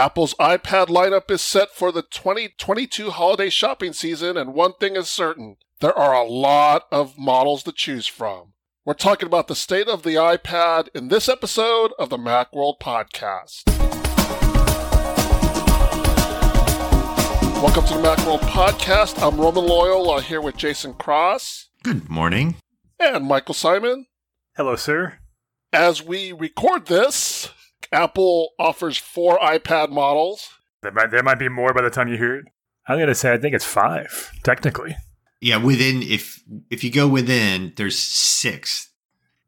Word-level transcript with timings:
Apple's 0.00 0.32
iPad 0.40 0.86
lineup 0.86 1.30
is 1.30 1.42
set 1.42 1.72
for 1.72 1.92
the 1.92 2.00
2022 2.00 3.10
holiday 3.10 3.50
shopping 3.50 3.92
season, 3.92 4.38
and 4.38 4.54
one 4.54 4.72
thing 4.72 4.96
is 4.96 5.10
certain 5.10 5.58
there 5.80 5.92
are 5.92 6.14
a 6.14 6.26
lot 6.26 6.86
of 6.90 7.18
models 7.18 7.64
to 7.64 7.72
choose 7.72 8.06
from. 8.06 8.54
We're 8.86 8.94
talking 8.94 9.26
about 9.26 9.46
the 9.46 9.54
state 9.54 9.88
of 9.88 10.02
the 10.02 10.14
iPad 10.14 10.88
in 10.94 11.08
this 11.08 11.28
episode 11.28 11.92
of 11.98 12.08
the 12.08 12.16
Macworld 12.16 12.80
Podcast. 12.80 13.64
Welcome 17.62 17.84
to 17.84 17.92
the 17.92 18.02
Macworld 18.02 18.40
Podcast. 18.40 19.22
I'm 19.22 19.38
Roman 19.38 19.66
Loyal 19.66 20.10
uh, 20.12 20.20
here 20.20 20.40
with 20.40 20.56
Jason 20.56 20.94
Cross. 20.94 21.68
Good 21.82 22.08
morning. 22.08 22.54
And 22.98 23.26
Michael 23.26 23.52
Simon. 23.52 24.06
Hello, 24.56 24.76
sir. 24.76 25.18
As 25.74 26.02
we 26.02 26.32
record 26.32 26.86
this, 26.86 27.50
Apple 27.92 28.50
offers 28.58 28.96
four 28.96 29.38
iPad 29.38 29.90
models. 29.90 30.50
There 30.82 30.92
might, 30.92 31.10
there 31.10 31.22
might 31.22 31.38
be 31.38 31.48
more 31.48 31.74
by 31.74 31.82
the 31.82 31.90
time 31.90 32.08
you 32.08 32.16
hear 32.16 32.36
it. 32.36 32.46
I'm 32.88 32.96
going 32.96 33.08
to 33.08 33.14
say 33.14 33.32
I 33.32 33.38
think 33.38 33.54
it's 33.54 33.64
five, 33.64 34.32
technically. 34.42 34.96
Yeah, 35.40 35.56
within 35.56 36.02
if 36.02 36.42
if 36.70 36.84
you 36.84 36.90
go 36.90 37.08
within, 37.08 37.72
there's 37.76 37.98
six. 37.98 38.90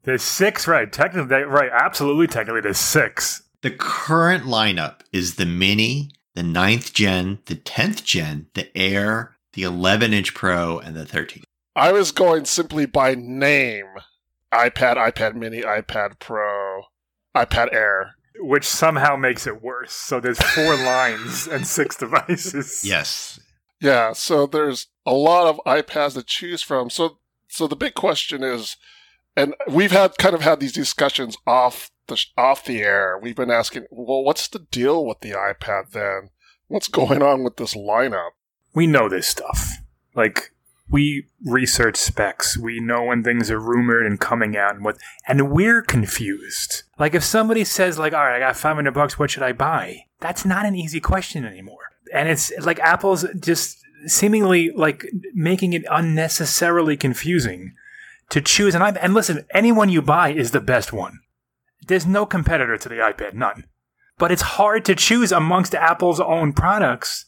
There's 0.03 0.23
six, 0.23 0.67
right? 0.67 0.91
Technically, 0.91 1.43
right? 1.43 1.69
Absolutely, 1.71 2.27
technically, 2.27 2.61
there's 2.61 2.77
six. 2.77 3.43
The 3.61 3.71
current 3.71 4.43
lineup 4.43 5.01
is 5.13 5.35
the 5.35 5.45
Mini, 5.45 6.11
the 6.35 6.41
9th 6.41 6.93
Gen, 6.93 7.39
the 7.45 7.55
10th 7.55 8.03
Gen, 8.03 8.47
the 8.55 8.75
Air, 8.77 9.37
the 9.53 9.63
11 9.63 10.13
inch 10.13 10.33
Pro, 10.33 10.79
and 10.79 10.95
the 10.95 11.05
13. 11.05 11.43
I 11.75 11.91
was 11.91 12.11
going 12.11 12.45
simply 12.45 12.85
by 12.85 13.15
name 13.15 13.85
iPad, 14.51 14.97
iPad 14.97 15.35
Mini, 15.35 15.61
iPad 15.61 16.19
Pro, 16.19 16.83
iPad 17.35 17.73
Air. 17.73 18.15
Which 18.39 18.65
somehow 18.65 19.15
makes 19.15 19.45
it 19.47 19.61
worse. 19.61 19.93
So 19.93 20.19
there's 20.19 20.41
four 20.41 20.75
lines 20.85 21.47
and 21.47 21.67
six 21.67 21.95
devices. 21.95 22.83
Yes. 22.83 23.39
Yeah, 23.79 24.13
so 24.13 24.47
there's 24.47 24.87
a 25.05 25.13
lot 25.13 25.47
of 25.47 25.59
iPads 25.65 26.13
to 26.13 26.23
choose 26.23 26.61
from. 26.61 26.89
So 26.89 27.19
so 27.47 27.67
the 27.67 27.75
big 27.75 27.93
question 27.93 28.43
is 28.43 28.77
and 29.35 29.55
we've 29.67 29.91
had 29.91 30.17
kind 30.17 30.35
of 30.35 30.41
had 30.41 30.59
these 30.59 30.73
discussions 30.73 31.37
off 31.47 31.91
the 32.07 32.23
off 32.37 32.65
the 32.65 32.81
air. 32.81 33.19
We've 33.21 33.35
been 33.35 33.51
asking, 33.51 33.85
well, 33.89 34.23
what's 34.23 34.47
the 34.47 34.59
deal 34.59 35.05
with 35.05 35.21
the 35.21 35.31
iPad 35.31 35.91
then? 35.91 36.29
What's 36.67 36.87
going 36.87 37.21
on 37.21 37.43
with 37.43 37.57
this 37.57 37.75
lineup? 37.75 38.31
We 38.73 38.87
know 38.87 39.09
this 39.09 39.27
stuff. 39.27 39.71
Like 40.15 40.53
we 40.93 41.25
research 41.43 41.97
specs. 41.97 42.55
We 42.55 42.79
know 42.79 43.03
when 43.03 43.23
things 43.23 43.49
are 43.49 43.59
rumored 43.59 44.05
and 44.05 44.19
coming 44.19 44.55
out 44.55 44.75
and 44.75 44.85
what 44.85 44.97
and 45.27 45.51
we're 45.51 45.81
confused. 45.81 46.83
Like 46.99 47.15
if 47.15 47.23
somebody 47.23 47.65
says 47.65 47.97
like, 47.97 48.13
"All 48.13 48.23
right, 48.23 48.35
I 48.35 48.39
got 48.39 48.55
500 48.55 48.93
bucks, 48.93 49.17
what 49.17 49.31
should 49.31 49.41
I 49.41 49.53
buy?" 49.53 50.05
That's 50.19 50.45
not 50.45 50.67
an 50.67 50.75
easy 50.75 50.99
question 50.99 51.45
anymore. 51.45 51.89
And 52.13 52.29
it's 52.29 52.53
like 52.59 52.79
Apple's 52.79 53.25
just 53.39 53.79
seemingly 54.05 54.69
like 54.69 55.09
making 55.33 55.73
it 55.73 55.83
unnecessarily 55.89 56.95
confusing 56.95 57.73
to 58.29 58.39
choose 58.39 58.75
an 58.75 58.83
iPad. 58.83 58.99
And 59.01 59.15
listen, 59.15 59.45
anyone 59.51 59.89
you 59.89 60.03
buy 60.03 60.29
is 60.29 60.51
the 60.51 60.61
best 60.61 60.93
one. 60.93 61.19
There's 61.87 62.05
no 62.05 62.27
competitor 62.27 62.77
to 62.77 62.89
the 62.89 62.95
iPad, 62.95 63.33
none. 63.33 63.65
But 64.19 64.31
it's 64.31 64.43
hard 64.43 64.85
to 64.85 64.95
choose 64.95 65.31
amongst 65.31 65.73
Apple's 65.73 66.19
own 66.19 66.53
products 66.53 67.25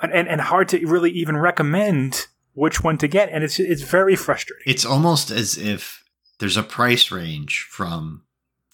and, 0.00 0.10
and, 0.12 0.26
and 0.26 0.40
hard 0.40 0.70
to 0.70 0.84
really 0.86 1.10
even 1.10 1.36
recommend 1.36 2.28
which 2.54 2.82
one 2.82 2.98
to 2.98 3.08
get. 3.08 3.30
And 3.30 3.44
it's, 3.44 3.58
it's 3.58 3.82
very 3.82 4.16
frustrating. 4.16 4.64
It's 4.66 4.84
almost 4.84 5.30
as 5.30 5.56
if 5.56 6.04
there's 6.38 6.56
a 6.56 6.62
price 6.62 7.10
range 7.10 7.66
from 7.70 8.22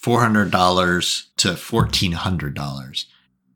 $400 0.02 1.26
to 1.36 1.48
$1,400. 1.48 3.04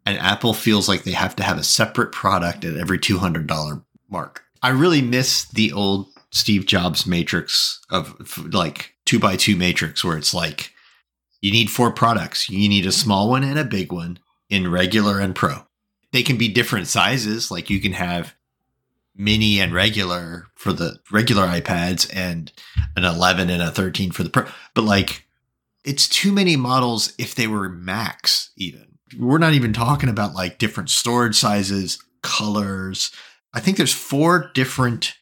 And 0.04 0.18
Apple 0.18 0.54
feels 0.54 0.88
like 0.88 1.04
they 1.04 1.12
have 1.12 1.36
to 1.36 1.42
have 1.42 1.58
a 1.58 1.64
separate 1.64 2.12
product 2.12 2.64
at 2.64 2.76
every 2.76 2.98
$200 2.98 3.84
mark. 4.08 4.44
I 4.62 4.70
really 4.70 5.02
miss 5.02 5.44
the 5.46 5.72
old 5.72 6.08
Steve 6.30 6.66
Jobs 6.66 7.06
matrix 7.06 7.80
of 7.90 8.38
like 8.52 8.94
two 9.04 9.18
by 9.18 9.36
two 9.36 9.56
matrix 9.56 10.04
where 10.04 10.16
it's 10.16 10.34
like 10.34 10.72
you 11.40 11.52
need 11.52 11.70
four 11.70 11.90
products. 11.92 12.48
You 12.48 12.68
need 12.68 12.86
a 12.86 12.92
small 12.92 13.28
one 13.28 13.44
and 13.44 13.58
a 13.58 13.64
big 13.64 13.92
one 13.92 14.18
in 14.48 14.70
regular 14.70 15.18
and 15.18 15.34
pro. 15.34 15.66
They 16.12 16.22
can 16.22 16.36
be 16.36 16.48
different 16.48 16.86
sizes. 16.86 17.50
Like 17.50 17.70
you 17.70 17.80
can 17.80 17.92
have 17.92 18.34
mini 19.14 19.60
and 19.60 19.74
regular 19.74 20.46
for 20.54 20.72
the 20.72 20.98
regular 21.10 21.46
iPads 21.46 22.10
and 22.14 22.52
an 22.96 23.04
11 23.04 23.50
and 23.50 23.62
a 23.62 23.70
13 23.70 24.10
for 24.10 24.22
the 24.22 24.30
pro. 24.30 24.46
But 24.74 24.82
like 24.82 25.26
it's 25.84 26.08
too 26.08 26.32
many 26.32 26.56
models 26.56 27.12
if 27.18 27.34
they 27.34 27.46
were 27.46 27.68
max 27.68 28.50
even. 28.56 28.86
We're 29.18 29.38
not 29.38 29.54
even 29.54 29.72
talking 29.72 30.08
about 30.08 30.34
like 30.34 30.58
different 30.58 30.90
storage 30.90 31.36
sizes, 31.36 32.02
colors. 32.22 33.10
I 33.52 33.60
think 33.60 33.76
there's 33.76 33.92
four 33.92 34.50
different 34.54 35.14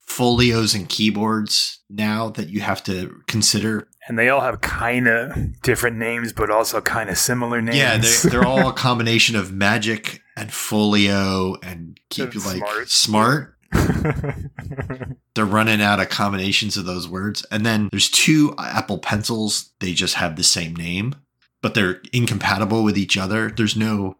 folios 0.00 0.74
and 0.74 0.88
keyboards 0.88 1.80
now 1.88 2.30
that 2.30 2.48
you 2.48 2.60
have 2.60 2.82
to 2.84 3.20
consider. 3.26 3.88
And 4.08 4.18
they 4.18 4.28
all 4.28 4.40
have 4.40 4.60
kind 4.60 5.06
of 5.06 5.60
different 5.62 5.98
names, 5.98 6.32
but 6.32 6.50
also 6.50 6.80
kind 6.80 7.10
of 7.10 7.18
similar 7.18 7.60
names. 7.60 7.76
Yeah, 7.76 7.96
they're, 7.98 8.30
they're 8.30 8.46
all 8.46 8.68
a 8.68 8.72
combination 8.74 9.36
of 9.36 9.52
magic 9.52 10.20
and 10.40 10.52
folio 10.52 11.56
and 11.62 12.00
keep 12.08 12.32
And 12.34 12.44
like 12.46 12.56
smart. 12.56 12.88
smart. 12.90 13.56
They're 15.34 15.44
running 15.44 15.80
out 15.82 16.00
of 16.00 16.08
combinations 16.08 16.76
of 16.76 16.86
those 16.86 17.06
words. 17.06 17.44
And 17.50 17.64
then 17.64 17.88
there's 17.90 18.10
two 18.10 18.54
Apple 18.58 18.98
Pencils. 18.98 19.70
They 19.80 19.92
just 19.92 20.14
have 20.14 20.36
the 20.36 20.42
same 20.42 20.74
name, 20.74 21.14
but 21.62 21.74
they're 21.74 22.00
incompatible 22.12 22.82
with 22.82 22.98
each 22.98 23.16
other. 23.16 23.50
There's 23.50 23.76
no, 23.76 24.16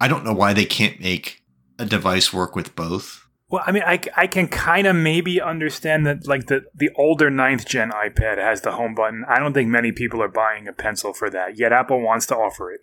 I 0.00 0.08
don't 0.08 0.24
know 0.24 0.34
why 0.34 0.52
they 0.52 0.66
can't 0.66 1.00
make 1.00 1.42
a 1.78 1.86
device 1.86 2.32
work 2.32 2.54
with 2.54 2.76
both. 2.76 3.26
Well, 3.48 3.62
I 3.66 3.72
mean, 3.72 3.84
I, 3.86 4.00
I 4.16 4.26
can 4.26 4.48
kind 4.48 4.86
of 4.86 4.96
maybe 4.96 5.40
understand 5.40 6.06
that, 6.06 6.26
like, 6.26 6.46
the, 6.46 6.64
the 6.74 6.90
older 6.96 7.30
ninth 7.30 7.66
gen 7.66 7.90
iPad 7.90 8.38
has 8.38 8.62
the 8.62 8.72
home 8.72 8.94
button. 8.94 9.24
I 9.28 9.38
don't 9.38 9.52
think 9.52 9.68
many 9.68 9.92
people 9.92 10.20
are 10.22 10.28
buying 10.28 10.66
a 10.66 10.72
pencil 10.72 11.12
for 11.12 11.30
that, 11.30 11.56
yet 11.58 11.72
Apple 11.72 12.00
wants 12.00 12.26
to 12.26 12.36
offer 12.36 12.72
it. 12.72 12.80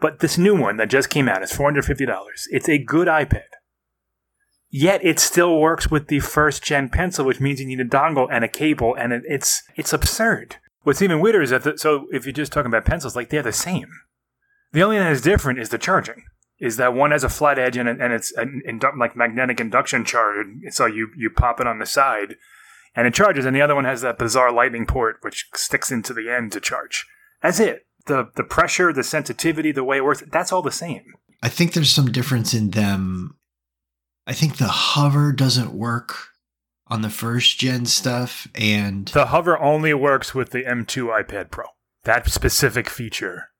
But 0.00 0.20
this 0.20 0.36
new 0.36 0.54
one 0.58 0.76
that 0.76 0.90
just 0.90 1.10
came 1.10 1.28
out 1.28 1.42
is 1.42 1.52
$450. 1.52 2.18
It's 2.50 2.68
a 2.68 2.78
good 2.78 3.08
iPad. 3.08 3.42
Yet 4.68 5.04
it 5.04 5.18
still 5.18 5.58
works 5.58 5.90
with 5.90 6.08
the 6.08 6.20
first 6.20 6.62
gen 6.62 6.88
pencil, 6.88 7.24
which 7.24 7.40
means 7.40 7.60
you 7.60 7.66
need 7.66 7.80
a 7.80 7.84
dongle 7.84 8.28
and 8.30 8.44
a 8.44 8.48
cable, 8.48 8.94
and 8.94 9.12
it, 9.12 9.22
it's 9.26 9.62
it's 9.76 9.92
absurd. 9.92 10.56
What's 10.82 11.00
even 11.00 11.20
weirder 11.20 11.40
is 11.40 11.50
that, 11.50 11.62
the, 11.62 11.78
so 11.78 12.06
if 12.12 12.26
you're 12.26 12.32
just 12.32 12.52
talking 12.52 12.68
about 12.68 12.84
pencils, 12.84 13.16
like, 13.16 13.30
they're 13.30 13.42
the 13.42 13.52
same. 13.52 13.88
The 14.72 14.82
only 14.82 14.96
thing 14.96 15.04
that 15.04 15.12
is 15.12 15.22
different 15.22 15.58
is 15.58 15.70
the 15.70 15.78
charging 15.78 16.24
is 16.58 16.76
that 16.76 16.94
one 16.94 17.10
has 17.10 17.24
a 17.24 17.28
flat 17.28 17.58
edge 17.58 17.76
and, 17.76 17.88
and 17.88 18.12
it's 18.12 18.32
an 18.32 18.62
indu- 18.68 18.98
like 18.98 19.16
magnetic 19.16 19.60
induction 19.60 20.04
charge. 20.04 20.46
So 20.70 20.86
you, 20.86 21.08
you 21.16 21.30
pop 21.30 21.60
it 21.60 21.66
on 21.66 21.78
the 21.78 21.86
side 21.86 22.36
and 22.94 23.06
it 23.06 23.14
charges, 23.14 23.44
and 23.44 23.54
the 23.54 23.60
other 23.60 23.74
one 23.74 23.84
has 23.84 24.00
that 24.02 24.18
bizarre 24.18 24.52
lightning 24.52 24.86
port 24.86 25.18
which 25.20 25.48
sticks 25.54 25.90
into 25.90 26.14
the 26.14 26.30
end 26.30 26.52
to 26.52 26.60
charge. 26.60 27.06
That's 27.42 27.60
it. 27.60 27.85
The 28.06 28.28
the 28.36 28.44
pressure, 28.44 28.92
the 28.92 29.02
sensitivity, 29.02 29.72
the 29.72 29.84
way 29.84 29.98
it 29.98 30.04
works, 30.04 30.22
that's 30.30 30.52
all 30.52 30.62
the 30.62 30.70
same. 30.70 31.14
I 31.42 31.48
think 31.48 31.72
there's 31.72 31.90
some 31.90 32.10
difference 32.12 32.54
in 32.54 32.70
them. 32.70 33.36
I 34.26 34.32
think 34.32 34.56
the 34.56 34.68
hover 34.68 35.32
doesn't 35.32 35.72
work 35.72 36.14
on 36.88 37.02
the 37.02 37.10
first 37.10 37.58
gen 37.58 37.86
stuff, 37.86 38.48
and 38.54 39.06
The 39.08 39.26
hover 39.26 39.58
only 39.58 39.92
works 39.94 40.34
with 40.34 40.50
the 40.50 40.62
M2 40.64 41.24
iPad 41.24 41.50
Pro. 41.50 41.64
That 42.04 42.28
specific 42.30 42.88
feature 42.88 43.50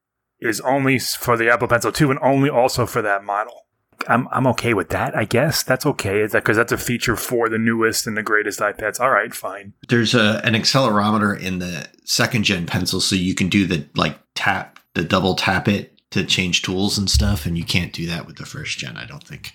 is 0.41 0.61
only 0.61 0.99
for 0.99 1.37
the 1.37 1.51
Apple 1.51 1.67
Pencil 1.69 1.91
2 1.91 2.11
and 2.11 2.21
only 2.23 2.49
also 2.49 2.87
for 2.87 3.03
that 3.03 3.25
model. 3.25 3.62
I'm 4.09 4.29
I'm 4.31 4.47
okay 4.49 4.75
with 4.75 4.91
that, 4.91 5.17
I 5.17 5.25
guess. 5.25 5.62
That's 5.62 5.87
okay. 5.87 6.21
Is 6.21 6.33
that 6.33 6.45
because 6.45 6.56
that's 6.56 6.71
a 6.73 6.79
feature 6.79 7.17
for 7.17 7.49
the 7.49 7.59
newest 7.59 8.06
and 8.06 8.17
the 8.17 8.23
greatest 8.23 8.61
iPads? 8.61 9.01
All 9.01 9.11
right, 9.11 9.35
fine. 9.35 9.73
there's 9.89 10.15
a 10.15 10.41
an 10.45 10.55
accelerometer 10.55 11.39
in 11.41 11.59
the 11.59 11.89
second 12.05 12.45
gen 12.45 12.67
pencil, 12.67 13.01
so 13.01 13.17
you 13.17 13.35
can 13.35 13.49
do 13.49 13.67
the 13.67 13.87
like 13.97 14.19
tap, 14.37 14.79
the 14.95 15.05
double 15.05 15.35
tap 15.35 15.69
it 15.69 15.93
to 16.11 16.25
change 16.25 16.63
tools 16.63 16.97
and 16.97 17.11
stuff, 17.11 17.47
and 17.47 17.59
you 17.59 17.65
can't 17.65 17.93
do 17.93 18.07
that 18.07 18.27
with 18.27 18.37
the 18.37 18.47
first 18.47 18.79
gen, 18.79 18.97
I 18.97 19.06
don't 19.06 19.25
think. 19.25 19.55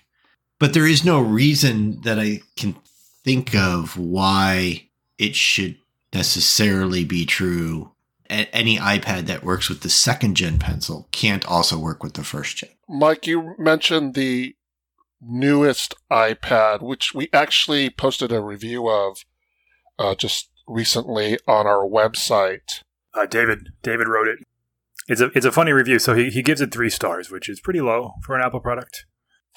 But 0.60 0.74
there 0.74 0.86
is 0.86 1.06
no 1.06 1.19
reason 1.19 2.01
that 2.01 2.19
I 2.19 2.42
can 2.56 2.75
think 3.24 3.56
of 3.56 3.98
why 3.98 4.89
it 5.18 5.36
should 5.36 5.78
necessarily 6.13 7.04
be 7.04 7.25
true. 7.25 7.92
Any 8.30 8.78
iPad 8.78 9.25
that 9.25 9.44
works 9.44 9.69
with 9.69 9.81
the 9.81 9.89
second 9.89 10.36
gen 10.36 10.60
pencil 10.60 11.07
can't 11.12 11.45
also 11.45 11.77
work 11.77 12.04
with 12.04 12.13
the 12.13 12.24
first 12.24 12.57
gen. 12.57 12.69
Mike, 12.88 13.27
you 13.27 13.56
mentioned 13.57 14.13
the 14.13 14.56
newest 15.22 15.94
iPad, 16.12 16.81
which 16.81 17.13
we 17.13 17.30
actually 17.34 17.89
posted 17.89 18.31
a 18.31 18.42
review 18.42 18.89
of 18.89 19.25
uh, 20.00 20.16
just 20.16 20.50
recently 20.68 21.38
on 21.48 21.68
our 21.68 21.88
website. 21.88 22.84
Uh, 23.13 23.25
David 23.25 23.69
David 23.84 24.07
wrote 24.07 24.27
it. 24.27 24.39
It's 25.12 25.19
a 25.19 25.25
it's 25.36 25.46
a 25.46 25.52
funny 25.52 25.74
review. 25.74 26.00
So 26.00 26.16
he, 26.16 26.30
he 26.30 26.42
gives 26.42 26.62
it 26.62 26.72
three 26.72 26.90
stars, 26.90 27.30
which 27.30 27.50
is 27.50 27.60
pretty 27.60 27.81
low 27.81 28.13
for 28.24 28.34
an 28.34 28.42
Apple 28.42 28.62
product. 28.62 29.06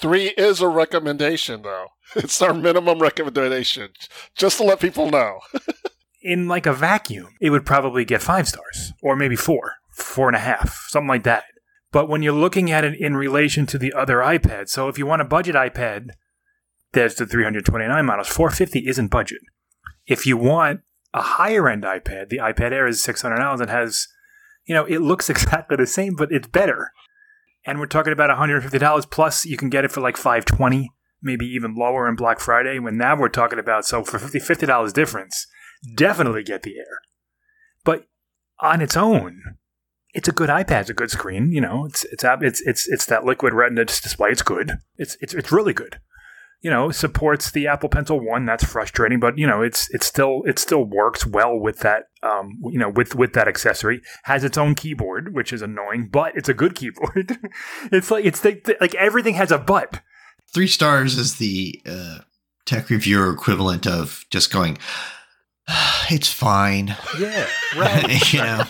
Three 0.01 0.35
is 0.37 0.61
a 0.61 0.69
recommendation, 0.69 1.63
though. 1.63 1.87
It's 2.17 2.43
our 2.43 2.53
minimum 2.53 2.99
recommendation, 2.99 3.91
just 4.37 4.59
to 4.59 4.65
let 4.65 4.81
people 4.81 5.11
know. 5.11 5.39
In 6.23 6.49
like 6.49 6.67
a 6.67 6.73
vacuum, 6.73 7.29
it 7.41 7.51
would 7.51 7.65
probably 7.65 8.05
get 8.05 8.23
five 8.23 8.49
stars 8.49 8.93
or 9.01 9.15
maybe 9.15 9.37
four, 9.37 9.75
four 9.93 10.29
and 10.29 10.37
a 10.37 10.41
half, 10.41 10.87
something 10.89 11.09
like 11.09 11.23
that. 11.23 11.45
But 11.93 12.09
when 12.09 12.23
you're 12.23 12.33
looking 12.33 12.73
at 12.73 12.85
it 12.85 12.99
in 12.99 13.17
relation 13.17 13.67
to 13.67 13.79
the 13.79 13.93
other 13.93 14.17
iPads, 14.17 14.71
so 14.71 14.89
if 14.89 14.99
you 14.99 15.07
want 15.07 15.23
a 15.23 15.25
budget 15.25 15.55
iPad, 15.55 16.09
there's 16.93 17.15
the 17.15 17.27
329 17.27 18.05
models. 18.05 18.29
450 18.29 18.89
isn't 18.89 19.09
budget. 19.09 19.41
If 20.07 20.27
you 20.27 20.37
want 20.37 20.81
a 21.13 21.23
higher 21.23 21.69
end 21.69 21.85
iPad, 21.85 22.29
the 22.29 22.39
iPad 22.39 22.73
Air 22.73 22.87
is 22.87 23.01
$600 23.05 23.61
and 23.61 23.71
has, 23.71 24.09
you 24.67 24.75
know, 24.75 24.85
it 24.85 25.01
looks 25.01 25.31
exactly 25.31 25.77
the 25.77 25.87
same, 25.87 26.15
but 26.15 26.33
it's 26.33 26.49
better. 26.49 26.91
And 27.67 27.81
we're 27.81 27.87
talking 27.87 28.13
about 28.13 28.37
$150 28.37 29.11
plus 29.11 29.47
you 29.47 29.57
can 29.57 29.71
get 29.71 29.85
it 29.85 29.93
for 29.93 30.01
like 30.01 30.17
520 30.17 30.91
maybe 31.25 31.47
even 31.47 31.75
lower 31.75 32.07
in 32.09 32.15
Black 32.15 32.39
Friday. 32.39 32.79
When 32.79 32.99
now 32.99 33.17
we're 33.17 33.31
talking 33.31 33.59
about, 33.59 33.87
so 33.87 34.05
for 34.05 34.19
50 34.19 34.39
$50 34.39 34.93
difference, 34.93 35.47
definitely 35.97 36.45
get 36.45 36.63
the 36.63 36.77
Air. 36.79 36.99
But 37.83 38.07
on 38.61 38.81
its 38.81 38.97
own, 38.97 39.41
it's 40.13 40.29
a 40.29 40.33
good 40.33 40.51
iPad. 40.51 40.83
It's 40.83 40.91
a 40.91 40.95
good 40.95 41.11
screen. 41.11 41.51
You 41.51 41.61
know, 41.61 41.87
it's 41.87 42.05
it's 42.05 42.25
it's 42.25 42.61
it's 42.61 42.89
it's 42.89 43.07
that 43.07 43.25
liquid 43.25 43.53
retina 43.53 43.85
display. 43.85 44.31
It's 44.31 44.43
good. 44.43 44.79
It's 44.97 45.17
it's 45.21 45.35
it's 45.35 45.51
really 45.51 45.73
good. 45.73 45.99
You 46.65 46.71
know, 46.71 46.91
supports 46.91 47.51
the 47.51 47.67
Apple 47.67 47.91
Pencil 47.91 48.19
one. 48.19 48.47
That's 48.47 48.65
frustrating, 48.65 49.21
but 49.21 49.39
you 49.39 49.47
know, 49.47 49.61
it's 49.61 49.89
it's 49.91 50.07
still 50.07 50.43
it 50.47 50.59
still 50.59 50.85
works 50.85 51.27
well 51.27 51.57
with 51.57 51.81
that. 51.81 52.05
Um, 52.23 52.59
you 52.71 52.79
know, 52.79 52.89
with 52.89 53.15
with 53.15 53.35
that 53.35 53.47
accessory, 53.47 54.01
has 54.23 54.45
its 54.45 54.57
own 54.57 54.75
keyboard, 54.75 55.35
which 55.35 55.53
is 55.53 55.61
annoying, 55.61 56.09
but 56.11 56.35
it's 56.35 56.49
a 56.49 56.55
good 56.55 56.75
keyboard. 56.75 57.37
it's 57.93 58.11
like 58.11 58.25
it's 58.25 58.41
the, 58.41 58.77
like 58.81 58.95
everything 58.95 59.35
has 59.35 59.53
a 59.53 59.59
but. 59.59 60.01
Three 60.55 60.67
stars 60.67 61.19
is 61.19 61.37
the 61.37 61.83
uh, 61.85 62.19
tech 62.65 62.89
reviewer 62.89 63.31
equivalent 63.31 63.87
of 63.87 64.25
just 64.31 64.53
going. 64.53 64.79
It's 66.11 66.31
fine. 66.31 66.95
Yeah, 67.19 67.47
right. 67.79 68.33
you 68.35 68.41
know. 68.41 68.63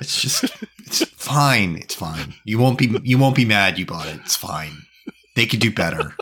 It's 0.00 0.20
just 0.20 0.44
it's 0.78 1.04
fine. 1.04 1.76
It's 1.76 1.94
fine. 1.94 2.34
You 2.44 2.58
won't 2.58 2.78
be 2.78 2.98
you 3.04 3.18
won't 3.18 3.36
be 3.36 3.44
mad 3.44 3.78
you 3.78 3.86
bought 3.86 4.06
it. 4.06 4.20
It's 4.24 4.36
fine. 4.36 4.72
They 5.36 5.46
could 5.46 5.60
do 5.60 5.70
better. 5.72 6.14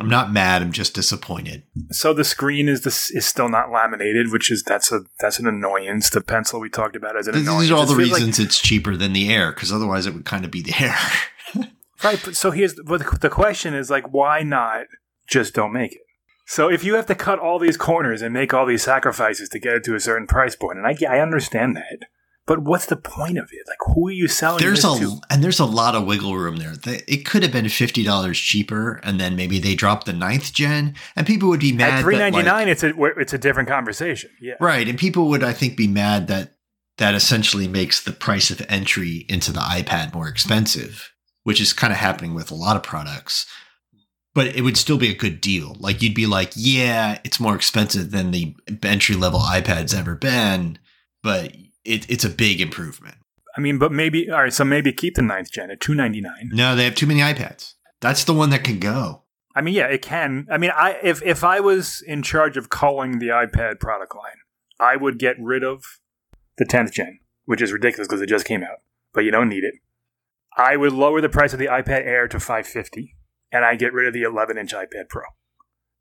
I'm 0.00 0.08
not 0.08 0.32
mad. 0.32 0.62
I'm 0.62 0.72
just 0.72 0.94
disappointed. 0.94 1.62
So 1.90 2.14
the 2.14 2.24
screen 2.24 2.68
is 2.68 2.82
this 2.82 3.10
is 3.10 3.26
still 3.26 3.50
not 3.50 3.70
laminated, 3.70 4.32
which 4.32 4.50
is 4.50 4.62
that's 4.62 4.90
a 4.90 5.02
that's 5.18 5.38
an 5.38 5.46
annoyance. 5.46 6.08
The 6.08 6.22
pencil 6.22 6.58
we 6.58 6.70
talked 6.70 6.96
about 6.96 7.16
is 7.16 7.26
an 7.28 7.34
These 7.34 7.46
annoyance. 7.46 7.70
are 7.70 7.74
all 7.74 7.86
the 7.86 7.94
reasons 7.96 8.38
it's 8.38 8.60
cheaper 8.60 8.96
than 8.96 9.12
the 9.12 9.32
Air, 9.32 9.52
because 9.52 9.70
otherwise 9.70 10.06
it 10.06 10.14
would 10.14 10.24
kind 10.24 10.44
of 10.44 10.50
be 10.50 10.62
the 10.62 10.74
Air. 10.78 10.96
Right. 12.02 12.18
But 12.24 12.34
so 12.34 12.50
here's 12.50 12.74
but 12.86 13.00
the, 13.04 13.18
the 13.18 13.28
question 13.28 13.74
is 13.74 13.90
like, 13.90 14.10
why 14.10 14.42
not 14.42 14.86
just 15.28 15.52
don't 15.54 15.72
make 15.72 15.92
it? 15.92 16.00
So 16.46 16.70
if 16.70 16.82
you 16.82 16.94
have 16.94 17.04
to 17.06 17.14
cut 17.14 17.38
all 17.38 17.58
these 17.58 17.76
corners 17.76 18.22
and 18.22 18.32
make 18.32 18.54
all 18.54 18.64
these 18.64 18.82
sacrifices 18.82 19.50
to 19.50 19.58
get 19.58 19.74
it 19.74 19.84
to 19.84 19.94
a 19.94 20.00
certain 20.00 20.26
price 20.26 20.56
point, 20.56 20.78
and 20.78 20.86
I 20.86 20.96
I 21.06 21.20
understand 21.20 21.76
that, 21.76 22.08
but 22.50 22.64
what's 22.64 22.86
the 22.86 22.96
point 22.96 23.38
of 23.38 23.48
it? 23.52 23.64
Like, 23.68 23.94
who 23.94 24.08
are 24.08 24.10
you 24.10 24.26
selling 24.26 24.60
there's 24.60 24.82
this 24.82 25.00
a 25.00 25.04
to? 25.04 25.20
and 25.30 25.44
there's 25.44 25.60
a 25.60 25.64
lot 25.64 25.94
of 25.94 26.04
wiggle 26.04 26.36
room 26.36 26.56
there. 26.56 26.74
It 26.84 27.24
could 27.24 27.44
have 27.44 27.52
been 27.52 27.68
fifty 27.68 28.02
dollars 28.02 28.40
cheaper, 28.40 28.94
and 29.04 29.20
then 29.20 29.36
maybe 29.36 29.60
they 29.60 29.76
dropped 29.76 30.04
the 30.04 30.12
ninth 30.12 30.52
gen, 30.52 30.96
and 31.14 31.28
people 31.28 31.48
would 31.50 31.60
be 31.60 31.70
mad. 31.72 31.98
At 31.98 32.02
three 32.02 32.16
that, 32.16 32.32
like- 32.32 32.66
it's 32.66 32.82
a 32.82 32.92
it's 33.16 33.32
a 33.32 33.38
different 33.38 33.68
conversation. 33.68 34.30
Yeah. 34.40 34.54
Right. 34.58 34.88
And 34.88 34.98
people 34.98 35.28
would, 35.28 35.44
I 35.44 35.52
think, 35.52 35.76
be 35.76 35.86
mad 35.86 36.26
that 36.26 36.54
that 36.98 37.14
essentially 37.14 37.68
makes 37.68 38.02
the 38.02 38.10
price 38.10 38.50
of 38.50 38.60
entry 38.68 39.26
into 39.28 39.52
the 39.52 39.60
iPad 39.60 40.12
more 40.12 40.26
expensive, 40.26 41.12
which 41.44 41.60
is 41.60 41.72
kind 41.72 41.92
of 41.92 42.00
happening 42.00 42.34
with 42.34 42.50
a 42.50 42.56
lot 42.56 42.74
of 42.74 42.82
products. 42.82 43.46
But 44.34 44.48
it 44.56 44.62
would 44.62 44.76
still 44.76 44.98
be 44.98 45.08
a 45.08 45.16
good 45.16 45.40
deal. 45.40 45.76
Like 45.78 46.02
you'd 46.02 46.16
be 46.16 46.26
like, 46.26 46.50
yeah, 46.56 47.20
it's 47.22 47.38
more 47.38 47.54
expensive 47.54 48.10
than 48.10 48.32
the 48.32 48.56
entry 48.82 49.14
level 49.14 49.38
iPad's 49.38 49.94
ever 49.94 50.16
been, 50.16 50.80
but 51.22 51.54
it, 51.84 52.08
it's 52.10 52.24
a 52.24 52.30
big 52.30 52.60
improvement. 52.60 53.16
I 53.56 53.60
mean, 53.60 53.78
but 53.78 53.92
maybe 53.92 54.30
all 54.30 54.42
right. 54.42 54.52
So 54.52 54.64
maybe 54.64 54.92
keep 54.92 55.14
the 55.14 55.22
ninth 55.22 55.50
gen 55.50 55.70
at 55.70 55.80
two 55.80 55.94
ninety 55.94 56.20
nine. 56.20 56.50
No, 56.52 56.76
they 56.76 56.84
have 56.84 56.94
too 56.94 57.06
many 57.06 57.20
iPads. 57.20 57.74
That's 58.00 58.24
the 58.24 58.34
one 58.34 58.50
that 58.50 58.64
can 58.64 58.78
go. 58.78 59.22
I 59.54 59.60
mean, 59.60 59.74
yeah, 59.74 59.86
it 59.86 60.02
can. 60.02 60.46
I 60.50 60.58
mean, 60.58 60.70
I 60.74 60.98
if 61.02 61.22
if 61.22 61.42
I 61.42 61.60
was 61.60 62.02
in 62.06 62.22
charge 62.22 62.56
of 62.56 62.70
calling 62.70 63.18
the 63.18 63.28
iPad 63.28 63.80
product 63.80 64.14
line, 64.14 64.38
I 64.78 64.96
would 64.96 65.18
get 65.18 65.36
rid 65.40 65.64
of 65.64 65.84
the 66.56 66.64
10th 66.64 66.92
gen, 66.92 67.18
which 67.44 67.60
is 67.60 67.72
ridiculous 67.72 68.06
because 68.06 68.20
it 68.20 68.28
just 68.28 68.46
came 68.46 68.62
out, 68.62 68.78
but 69.12 69.24
you 69.24 69.30
don't 69.30 69.48
need 69.48 69.64
it. 69.64 69.74
I 70.56 70.76
would 70.76 70.92
lower 70.92 71.20
the 71.20 71.28
price 71.28 71.52
of 71.52 71.58
the 71.58 71.66
iPad 71.66 72.06
Air 72.06 72.28
to 72.28 72.38
550 72.38 73.16
and 73.52 73.64
I 73.64 73.76
get 73.76 73.92
rid 73.92 74.06
of 74.06 74.14
the 74.14 74.22
11 74.22 74.58
inch 74.58 74.72
iPad 74.72 75.08
Pro. 75.08 75.22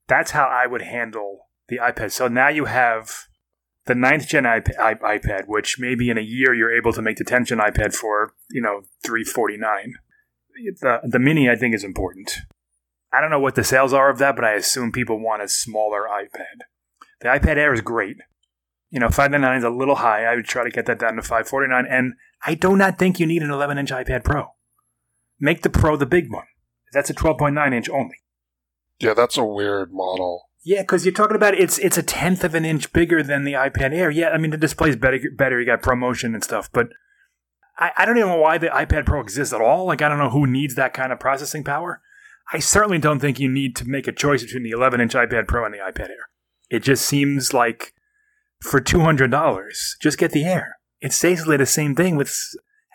That's 0.08 0.32
how 0.32 0.46
I 0.46 0.68
would 0.68 0.82
handle 0.82 1.48
the 1.68 1.78
iPad. 1.78 2.12
So 2.12 2.28
now 2.28 2.50
you 2.50 2.66
have 2.66 3.28
the 3.86 3.94
9th 3.94 4.28
gen 4.28 4.46
iP- 4.46 4.78
i- 4.80 4.94
iPad, 4.96 5.48
which 5.48 5.78
maybe 5.80 6.10
in 6.10 6.18
a 6.18 6.22
year 6.22 6.54
you're 6.54 6.76
able 6.76 6.94
to 6.94 7.02
make 7.02 7.18
the 7.18 7.26
10th 7.26 7.48
gen 7.48 7.58
iPad 7.60 7.94
for, 7.94 8.34
you 8.50 8.62
know, 8.62 8.82
349. 9.06 9.94
The, 10.82 11.00
the 11.04 11.20
mini 11.20 11.50
I 11.50 11.56
think 11.56 11.74
is 11.74 11.84
important. 11.84 12.32
I 13.12 13.22
don't 13.22 13.32
know 13.32 13.40
what 13.40 13.56
the 13.56 13.64
sales 13.64 13.94
are 13.94 14.10
of 14.10 14.20
that, 14.20 14.36
but 14.36 14.46
I 14.46 14.54
assume 14.54 14.92
people 14.92 15.20
want 15.20 15.42
a 15.42 15.48
smaller 15.48 16.06
iPad. 16.08 16.66
The 17.22 17.30
iPad 17.30 17.58
Air 17.58 17.74
is 17.74 17.82
great. 17.82 18.18
You 18.92 19.00
know, 19.00 19.08
599 19.10 19.58
is 19.58 19.64
a 19.64 19.70
little 19.70 19.96
high. 19.96 20.26
I 20.26 20.36
would 20.36 20.46
try 20.46 20.64
to 20.64 20.70
get 20.70 20.86
that 20.88 21.00
down 21.00 21.16
to 21.16 21.22
549 21.22 21.86
and 21.90 22.14
I 22.46 22.56
do 22.56 22.76
not 22.76 22.98
think 22.98 23.20
you 23.20 23.26
need 23.26 23.42
an 23.44 23.52
11 23.52 23.78
inch 23.78 23.92
iPad 23.92 24.24
Pro. 24.24 24.48
Make 25.40 25.62
the 25.62 25.70
Pro 25.70 25.96
the 25.96 26.06
big 26.06 26.32
one. 26.32 26.46
That's 26.94 27.10
a 27.10 27.14
12.9 27.14 27.74
inch 27.74 27.90
only. 27.90 28.18
Yeah, 29.00 29.14
that's 29.14 29.38
a 29.38 29.44
weird 29.44 29.92
model. 29.94 30.49
Yeah, 30.64 30.82
because 30.82 31.06
you're 31.06 31.14
talking 31.14 31.36
about 31.36 31.54
it's 31.56 31.78
it's 31.80 31.98
a 31.98 32.04
tenth 32.04 32.44
of 32.44 32.54
an 32.54 32.66
inch 32.66 32.92
bigger 32.92 33.24
than 33.24 33.44
the 33.44 33.54
iPad 33.54 33.94
Air. 33.94 34.10
Yeah, 34.10 34.30
I 34.30 34.38
mean 34.38 34.52
the 34.52 34.58
display's 34.58 34.96
better. 34.96 35.20
Better, 35.36 35.60
you 35.60 35.66
got 35.66 35.82
ProMotion 35.82 36.34
and 36.34 36.44
stuff, 36.44 36.70
but 36.72 36.90
I, 37.78 37.92
I 37.98 38.06
don't 38.06 38.18
even 38.18 38.30
know 38.30 38.38
why 38.38 38.58
the 38.58 38.68
iPad 38.68 39.06
Pro 39.06 39.22
exists 39.22 39.54
at 39.54 39.62
all. 39.62 39.86
Like 39.86 40.02
I 40.02 40.10
don't 40.10 40.18
know 40.20 40.30
who 40.30 40.46
needs 40.46 40.76
that 40.76 40.94
kind 40.94 41.12
of 41.14 41.20
processing 41.20 41.64
power. 41.64 42.02
I 42.52 42.60
certainly 42.60 42.98
don't 42.98 43.20
think 43.20 43.40
you 43.40 43.50
need 43.50 43.76
to 43.78 43.86
make 43.86 44.08
a 44.08 44.12
choice 44.12 44.44
between 44.44 44.64
the 44.64 44.72
11 44.72 45.00
inch 45.00 45.14
iPad 45.14 45.48
Pro 45.48 45.66
and 45.66 45.74
the 45.74 45.78
iPad 45.80 46.10
Air. 46.10 46.30
It 46.70 46.84
just 46.84 47.06
seems 47.06 47.54
like 47.54 47.94
for 48.62 48.82
two 48.82 49.00
hundred 49.00 49.32
dollars, 49.32 49.96
just 50.02 50.18
get 50.18 50.32
the 50.32 50.44
Air. 50.46 50.78
It's 51.00 51.20
basically 51.22 51.58
the 51.58 51.66
same 51.66 51.96
thing 51.96 52.16
with. 52.18 52.36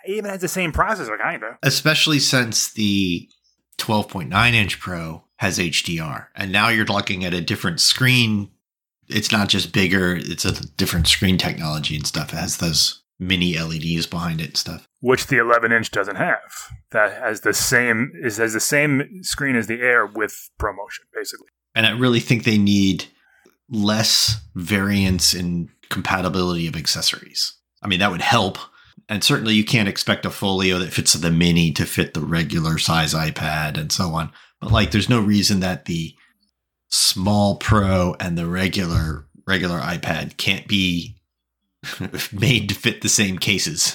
It 0.06 0.16
even 0.16 0.30
has 0.30 0.42
the 0.42 0.48
same 0.48 0.70
processor, 0.70 1.16
kinda. 1.18 1.58
especially 1.62 2.18
since 2.18 2.70
the 2.70 3.26
12.9 3.78 4.52
inch 4.52 4.78
Pro 4.78 5.23
has 5.36 5.58
HDR, 5.58 6.28
and 6.34 6.52
now 6.52 6.68
you're 6.68 6.84
looking 6.84 7.24
at 7.24 7.34
a 7.34 7.40
different 7.40 7.80
screen. 7.80 8.50
It's 9.08 9.32
not 9.32 9.48
just 9.48 9.72
bigger; 9.72 10.16
it's 10.16 10.44
a 10.44 10.66
different 10.76 11.08
screen 11.08 11.38
technology 11.38 11.96
and 11.96 12.06
stuff. 12.06 12.32
It 12.32 12.36
has 12.36 12.58
those 12.58 13.02
mini 13.18 13.58
LEDs 13.58 14.06
behind 14.06 14.40
it 14.40 14.46
and 14.48 14.56
stuff. 14.56 14.88
which 15.00 15.26
the 15.28 15.38
11 15.38 15.70
inch 15.72 15.90
doesn't 15.90 16.16
have. 16.16 16.40
That 16.90 17.12
has 17.20 17.42
the 17.42 17.54
same 17.54 18.12
is 18.22 18.38
has 18.38 18.52
the 18.54 18.60
same 18.60 19.22
screen 19.22 19.56
as 19.56 19.66
the 19.66 19.80
Air 19.80 20.06
with 20.06 20.50
ProMotion, 20.60 21.06
basically. 21.12 21.48
And 21.74 21.86
I 21.86 21.90
really 21.90 22.20
think 22.20 22.44
they 22.44 22.58
need 22.58 23.06
less 23.68 24.40
variance 24.54 25.34
in 25.34 25.68
compatibility 25.90 26.66
of 26.66 26.76
accessories. 26.76 27.54
I 27.82 27.88
mean, 27.88 27.98
that 28.00 28.10
would 28.10 28.22
help. 28.22 28.58
And 29.08 29.22
certainly 29.22 29.54
you 29.54 29.64
can't 29.64 29.88
expect 29.88 30.24
a 30.24 30.30
folio 30.30 30.78
that 30.78 30.92
fits 30.92 31.12
the 31.12 31.30
mini 31.30 31.72
to 31.72 31.84
fit 31.84 32.14
the 32.14 32.20
regular 32.20 32.78
size 32.78 33.12
iPad 33.12 33.78
and 33.78 33.92
so 33.92 34.14
on. 34.14 34.32
But 34.64 34.72
like 34.72 34.90
there's 34.92 35.10
no 35.10 35.20
reason 35.20 35.60
that 35.60 35.84
the 35.84 36.14
small 36.88 37.56
pro 37.56 38.16
and 38.18 38.38
the 38.38 38.46
regular 38.46 39.26
regular 39.46 39.78
iPad 39.78 40.38
can't 40.38 40.66
be 40.66 41.16
made 42.32 42.70
to 42.70 42.74
fit 42.74 43.02
the 43.02 43.10
same 43.10 43.36
cases. 43.36 43.94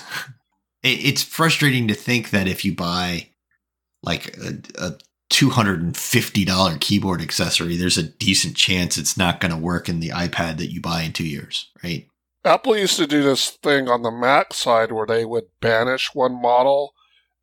It, 0.83 1.03
it's 1.03 1.23
frustrating 1.23 1.87
to 1.87 1.95
think 1.95 2.29
that 2.29 2.47
if 2.47 2.63
you 2.63 2.75
buy 2.75 3.29
like 4.03 4.37
a, 4.37 4.59
a 4.77 4.97
$250 5.31 6.79
keyboard 6.79 7.21
accessory, 7.21 7.75
there's 7.75 7.97
a 7.97 8.03
decent 8.03 8.55
chance 8.55 8.95
it's 8.95 9.17
not 9.17 9.39
going 9.39 9.51
to 9.51 9.57
work 9.57 9.89
in 9.89 10.01
the 10.01 10.09
iPad 10.09 10.57
that 10.57 10.71
you 10.71 10.81
buy 10.81 11.01
in 11.01 11.13
two 11.13 11.25
years, 11.25 11.71
right? 11.83 12.07
Apple 12.45 12.77
used 12.77 12.97
to 12.97 13.07
do 13.07 13.23
this 13.23 13.49
thing 13.49 13.89
on 13.89 14.03
the 14.03 14.11
Mac 14.11 14.53
side 14.53 14.91
where 14.91 15.07
they 15.07 15.25
would 15.25 15.45
banish 15.61 16.13
one 16.13 16.39
model, 16.39 16.93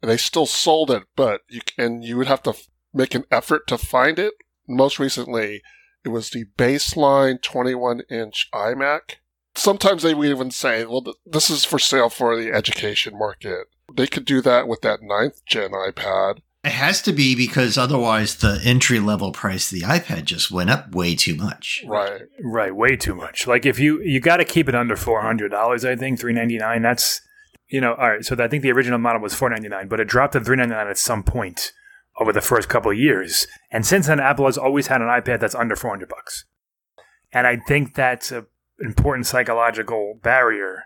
and 0.01 0.09
they 0.09 0.17
still 0.17 0.47
sold 0.47 0.93
it, 0.93 1.03
but 1.17 1.41
you 1.51 1.61
and 1.77 2.05
you 2.05 2.17
would 2.17 2.29
have 2.29 2.43
to 2.45 2.55
make 2.97 3.15
an 3.15 3.25
effort 3.31 3.67
to 3.69 3.79
find 3.79 4.19
it. 4.19 4.35
Most 4.69 4.99
recently, 4.99 5.63
it 6.05 6.09
was 6.09 6.31
the 6.31 6.47
baseline 6.57 7.41
21 7.43 8.03
inch 8.11 8.49
iMac. 8.55 9.17
Sometimes 9.55 10.03
they 10.03 10.15
would 10.15 10.29
even 10.29 10.51
say, 10.51 10.85
"Well, 10.85 11.03
th- 11.03 11.17
this 11.25 11.51
is 11.51 11.65
for 11.65 11.79
sale 11.79 12.11
for 12.11 12.37
the 12.37 12.53
education 12.53 13.19
market." 13.19 13.69
They 13.95 14.07
could 14.07 14.25
do 14.25 14.41
that 14.43 14.69
with 14.69 14.81
that 14.83 15.01
ninth 15.03 15.45
gen 15.47 15.71
iPad. 15.71 16.41
It 16.65 16.73
has 16.73 17.01
to 17.03 17.13
be 17.13 17.37
because 17.37 17.79
otherwise 17.79 18.37
the 18.37 18.61
entry 18.65 18.99
level 18.99 19.31
price 19.31 19.71
of 19.71 19.79
the 19.79 19.87
iPad 19.87 20.25
just 20.25 20.51
went 20.51 20.69
up 20.69 20.95
way 20.95 21.15
too 21.15 21.37
much. 21.37 21.85
Right. 21.87 22.23
Right, 22.43 22.75
way 22.75 22.97
too 22.97 23.15
much. 23.15 23.47
Like 23.47 23.65
if 23.65 23.79
you 23.79 24.03
you 24.03 24.21
got 24.21 24.39
to 24.39 24.45
keep 24.45 24.69
it 24.69 24.75
under 24.75 24.97
four 24.97 25.23
hundred 25.23 25.51
dollars, 25.51 25.85
I 25.85 25.97
think 25.97 26.19
three 26.19 26.33
ninety 26.33 26.59
nine. 26.59 26.83
That's 26.83 27.21
you 27.69 27.81
know 27.81 27.95
all 27.95 28.11
right. 28.11 28.25
So 28.25 28.37
I 28.39 28.49
think 28.49 28.63
the 28.63 28.73
original 28.73 28.99
model 28.99 29.23
was 29.23 29.35
four 29.35 29.49
ninety 29.49 29.69
nine, 29.69 29.89
but 29.89 30.01
it 30.01 30.09
dropped 30.09 30.33
to 30.33 30.41
three 30.41 30.57
ninety 30.57 30.75
nine 30.75 30.89
at 30.89 30.99
some 30.99 31.23
point 31.23 31.73
over 32.19 32.33
the 32.33 32.41
first 32.41 32.69
couple 32.69 32.91
of 32.91 32.99
years. 32.99 33.47
And 33.71 33.85
since 33.85 34.07
then, 34.07 34.21
Apple 34.21 34.47
has 34.47 34.59
always 34.59 34.87
had 34.87 35.01
an 35.01 35.09
iPad 35.09 35.41
that's 35.41 35.55
under 35.55 35.77
four 35.77 35.91
hundred 35.91 36.09
bucks. 36.09 36.45
And 37.33 37.47
I 37.47 37.57
think 37.57 37.95
that's 37.95 38.33
an 38.33 38.47
important 38.81 39.27
psychological 39.27 40.19
barrier 40.23 40.85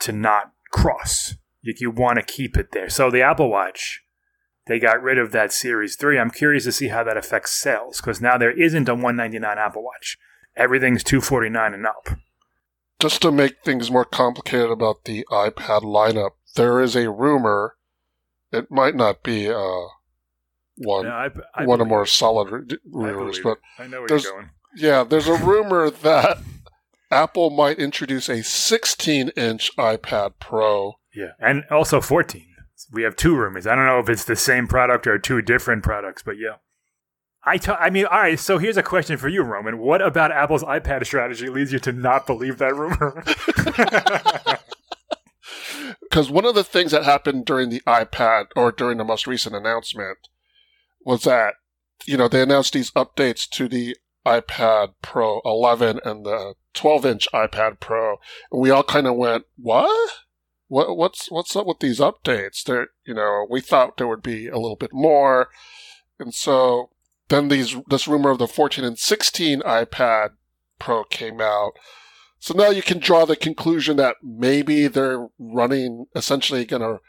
to 0.00 0.12
not 0.12 0.52
cross. 0.70 1.34
You, 1.62 1.74
you 1.78 1.90
want 1.90 2.18
to 2.18 2.22
keep 2.22 2.56
it 2.56 2.72
there. 2.72 2.88
So 2.88 3.10
the 3.10 3.22
Apple 3.22 3.50
Watch, 3.50 4.02
they 4.66 4.78
got 4.78 5.02
rid 5.02 5.18
of 5.18 5.32
that 5.32 5.52
Series 5.52 5.96
3. 5.96 6.18
I'm 6.18 6.30
curious 6.30 6.64
to 6.64 6.72
see 6.72 6.88
how 6.88 7.04
that 7.04 7.16
affects 7.16 7.52
sales 7.52 7.98
because 8.00 8.20
now 8.20 8.36
there 8.36 8.50
isn't 8.50 8.88
a 8.88 8.94
199 8.94 9.58
Apple 9.58 9.82
Watch. 9.82 10.18
Everything's 10.56 11.04
249 11.04 11.74
and 11.74 11.86
up. 11.86 12.18
Just 12.98 13.22
to 13.22 13.30
make 13.30 13.62
things 13.64 13.90
more 13.90 14.04
complicated 14.04 14.70
about 14.70 15.04
the 15.04 15.24
iPad 15.30 15.82
lineup, 15.82 16.32
there 16.56 16.80
is 16.80 16.96
a 16.96 17.10
rumor. 17.10 17.76
It 18.52 18.70
might 18.70 18.96
not 18.96 19.22
be 19.22 19.48
uh, 19.48 19.86
one 20.78 21.06
Yeah, 21.06 21.14
I, 21.14 21.30
I 21.54 21.64
one 21.64 21.80
of 21.80 21.88
more 21.88 22.06
solid 22.06 22.78
rumors, 22.90 23.40
but. 23.40 23.58
I 23.78 23.86
know 23.86 24.00
where 24.00 24.08
you're 24.10 24.20
going. 24.20 24.50
yeah, 24.76 25.04
there's 25.04 25.28
a 25.28 25.36
rumor 25.36 25.90
that 26.02 26.38
Apple 27.10 27.50
might 27.50 27.78
introduce 27.78 28.28
a 28.28 28.38
16-inch 28.38 29.76
iPad 29.76 30.34
Pro. 30.40 30.94
Yeah, 31.14 31.32
and 31.40 31.64
also 31.70 32.00
14. 32.00 32.44
We 32.92 33.02
have 33.02 33.16
two 33.16 33.36
rumors. 33.36 33.66
I 33.66 33.74
don't 33.74 33.86
know 33.86 33.98
if 33.98 34.08
it's 34.08 34.24
the 34.24 34.36
same 34.36 34.66
product 34.66 35.06
or 35.06 35.18
two 35.18 35.42
different 35.42 35.82
products, 35.82 36.22
but 36.22 36.36
yeah. 36.38 36.56
I 37.44 37.56
t- 37.56 37.72
I 37.72 37.90
mean, 37.90 38.06
all 38.06 38.20
right. 38.20 38.38
So 38.38 38.58
here's 38.58 38.76
a 38.76 38.82
question 38.82 39.16
for 39.16 39.28
you, 39.28 39.42
Roman. 39.42 39.78
What 39.78 40.02
about 40.02 40.32
Apple's 40.32 40.62
iPad 40.64 41.04
strategy 41.06 41.48
leads 41.48 41.72
you 41.72 41.78
to 41.80 41.92
not 41.92 42.26
believe 42.26 42.58
that 42.58 42.74
rumor? 42.74 43.24
Because 46.10 46.30
one 46.30 46.44
of 46.44 46.54
the 46.54 46.64
things 46.64 46.92
that 46.92 47.04
happened 47.04 47.44
during 47.44 47.68
the 47.68 47.82
iPad 47.86 48.46
or 48.56 48.72
during 48.72 48.98
the 48.98 49.04
most 49.04 49.26
recent 49.26 49.54
announcement 49.54 50.18
was 51.08 51.22
that, 51.22 51.54
you 52.04 52.18
know, 52.18 52.28
they 52.28 52.42
announced 52.42 52.74
these 52.74 52.90
updates 52.90 53.48
to 53.48 53.66
the 53.66 53.96
iPad 54.26 54.88
Pro 55.00 55.40
11 55.42 56.00
and 56.04 56.26
the 56.26 56.54
12 56.74 57.06
inch 57.06 57.28
iPad 57.32 57.80
Pro. 57.80 58.16
And 58.52 58.60
we 58.60 58.68
all 58.68 58.82
kind 58.82 59.06
of 59.06 59.16
went, 59.16 59.44
what? 59.56 60.10
What, 60.66 60.98
what's, 60.98 61.30
what's 61.30 61.56
up 61.56 61.66
with 61.66 61.78
these 61.80 61.98
updates? 61.98 62.62
There, 62.62 62.88
you 63.06 63.14
know, 63.14 63.46
we 63.48 63.62
thought 63.62 63.96
there 63.96 64.06
would 64.06 64.22
be 64.22 64.48
a 64.48 64.58
little 64.58 64.76
bit 64.76 64.92
more. 64.92 65.48
And 66.18 66.34
so 66.34 66.90
then 67.28 67.48
these, 67.48 67.74
this 67.88 68.06
rumor 68.06 68.28
of 68.28 68.38
the 68.38 68.46
14 68.46 68.84
and 68.84 68.98
16 68.98 69.62
iPad 69.62 70.32
Pro 70.78 71.04
came 71.04 71.40
out. 71.40 71.72
So 72.38 72.52
now 72.52 72.68
you 72.68 72.82
can 72.82 72.98
draw 72.98 73.24
the 73.24 73.34
conclusion 73.34 73.96
that 73.96 74.16
maybe 74.22 74.88
they're 74.88 75.28
running, 75.38 76.04
essentially 76.14 76.66
going 76.66 76.82
to 76.82 77.00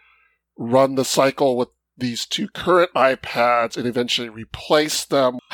run 0.58 0.96
the 0.96 1.04
cycle 1.04 1.58
with 1.58 1.68
these 2.00 2.26
two 2.26 2.48
current 2.50 2.92
iPads 2.96 3.78
and 3.78 3.86
eventually 3.88 4.30
replace 4.30 5.06
them. 5.06 5.40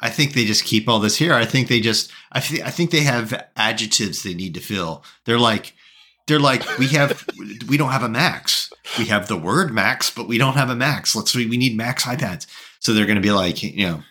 I 0.00 0.10
think 0.10 0.34
they 0.34 0.44
just 0.44 0.64
keep 0.64 0.88
all 0.88 0.98
this 1.00 1.16
here. 1.16 1.32
I 1.32 1.46
think 1.46 1.68
they 1.68 1.80
just, 1.80 2.10
I, 2.32 2.40
th- 2.40 2.60
I 2.62 2.70
think 2.70 2.90
they 2.90 3.00
have 3.04 3.46
adjectives 3.56 4.22
they 4.22 4.34
need 4.34 4.52
to 4.54 4.60
fill. 4.60 5.02
They're 5.24 5.38
like, 5.38 5.72
they're 6.26 6.40
like, 6.40 6.78
we 6.78 6.88
have, 6.88 7.24
we 7.68 7.76
don't 7.78 7.90
have 7.92 8.02
a 8.02 8.08
max. 8.08 8.70
We 8.98 9.06
have 9.06 9.28
the 9.28 9.36
word 9.38 9.72
max, 9.72 10.10
but 10.10 10.28
we 10.28 10.36
don't 10.36 10.54
have 10.54 10.68
a 10.68 10.76
max. 10.76 11.16
Let's, 11.16 11.34
we, 11.34 11.46
we 11.46 11.56
need 11.56 11.76
max 11.76 12.04
iPads. 12.04 12.46
So 12.80 12.92
they're 12.92 13.06
going 13.06 13.16
to 13.16 13.22
be 13.22 13.30
like, 13.30 13.62
you 13.62 13.86
know, 13.86 14.02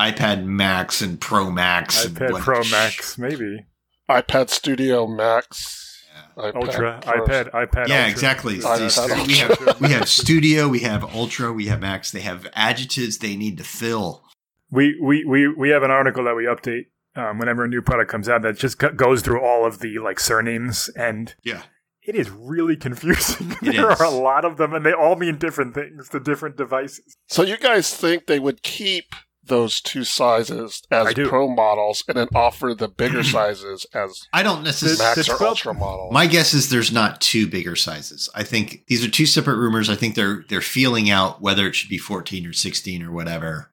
iPad 0.00 0.44
Max 0.44 1.00
and 1.02 1.20
Pro 1.20 1.50
Max. 1.50 2.06
iPad 2.06 2.32
what- 2.32 2.42
Pro 2.42 2.62
Max, 2.70 3.18
maybe 3.18 3.64
iPad 4.08 4.48
Studio 4.48 5.06
Max, 5.06 5.87
iPad 6.36 6.54
Ultra, 6.56 7.00
Pro. 7.02 7.12
iPad, 7.26 7.50
iPad. 7.50 7.88
Yeah, 7.88 7.96
Ultra. 7.96 8.10
exactly. 8.10 8.58
iPad 8.58 8.78
These- 8.78 8.98
Ultra. 8.98 9.24
we 9.26 9.34
have 9.38 9.80
we 9.80 9.88
have 9.90 10.08
Studio, 10.08 10.68
we 10.68 10.80
have 10.80 11.02
Ultra, 11.14 11.52
we 11.52 11.66
have 11.66 11.80
Max. 11.80 12.10
They 12.10 12.20
have 12.20 12.46
adjectives 12.54 13.18
they 13.18 13.36
need 13.36 13.58
to 13.58 13.64
fill. 13.64 14.22
We, 14.70 14.98
we, 15.00 15.24
we, 15.24 15.48
we 15.48 15.70
have 15.70 15.82
an 15.82 15.90
article 15.90 16.24
that 16.24 16.36
we 16.36 16.44
update 16.44 16.86
um, 17.16 17.38
whenever 17.38 17.64
a 17.64 17.68
new 17.68 17.80
product 17.82 18.10
comes 18.10 18.28
out 18.28 18.42
that 18.42 18.56
just 18.58 18.78
go- 18.78 18.92
goes 18.92 19.22
through 19.22 19.40
all 19.40 19.66
of 19.66 19.78
the 19.80 19.98
like 19.98 20.20
surnames 20.20 20.88
and 20.94 21.34
Yeah. 21.42 21.62
it 22.02 22.14
is 22.14 22.28
really 22.30 22.76
confusing. 22.86 23.52
It 23.62 23.72
there 23.76 23.90
is. 23.90 24.00
are 24.00 24.04
a 24.04 24.10
lot 24.10 24.44
of 24.44 24.58
them 24.58 24.74
and 24.74 24.84
they 24.84 24.92
all 24.92 25.16
mean 25.16 25.38
different 25.38 25.74
things 25.74 26.08
to 26.10 26.20
different 26.20 26.56
devices. 26.56 27.16
So 27.26 27.42
you 27.42 27.56
guys 27.56 27.94
think 27.96 28.26
they 28.26 28.38
would 28.38 28.62
keep 28.62 29.06
those 29.48 29.80
two 29.80 30.04
sizes 30.04 30.82
as. 30.90 31.14
Pro 31.14 31.48
models 31.48 32.04
and 32.06 32.16
then 32.16 32.28
offer 32.34 32.74
the 32.74 32.88
bigger 32.88 33.22
sizes 33.24 33.86
as 33.92 34.26
I 34.32 34.42
don't 34.42 34.62
necessarily. 34.62 34.98
Max 34.98 35.28
or 35.28 35.42
Ultra 35.44 35.74
models? 35.74 36.12
My 36.12 36.26
guess 36.26 36.54
is 36.54 36.68
there's 36.68 36.92
not 36.92 37.20
two 37.20 37.46
bigger 37.46 37.76
sizes. 37.76 38.28
I 38.34 38.44
think 38.44 38.84
these 38.86 39.04
are 39.04 39.10
two 39.10 39.26
separate 39.26 39.56
rumors. 39.56 39.90
I 39.90 39.96
think 39.96 40.14
they're 40.14 40.44
they're 40.48 40.60
feeling 40.60 41.10
out 41.10 41.42
whether 41.42 41.66
it 41.66 41.74
should 41.74 41.90
be 41.90 41.98
14 41.98 42.46
or 42.46 42.52
16 42.52 43.02
or 43.02 43.10
whatever, 43.10 43.70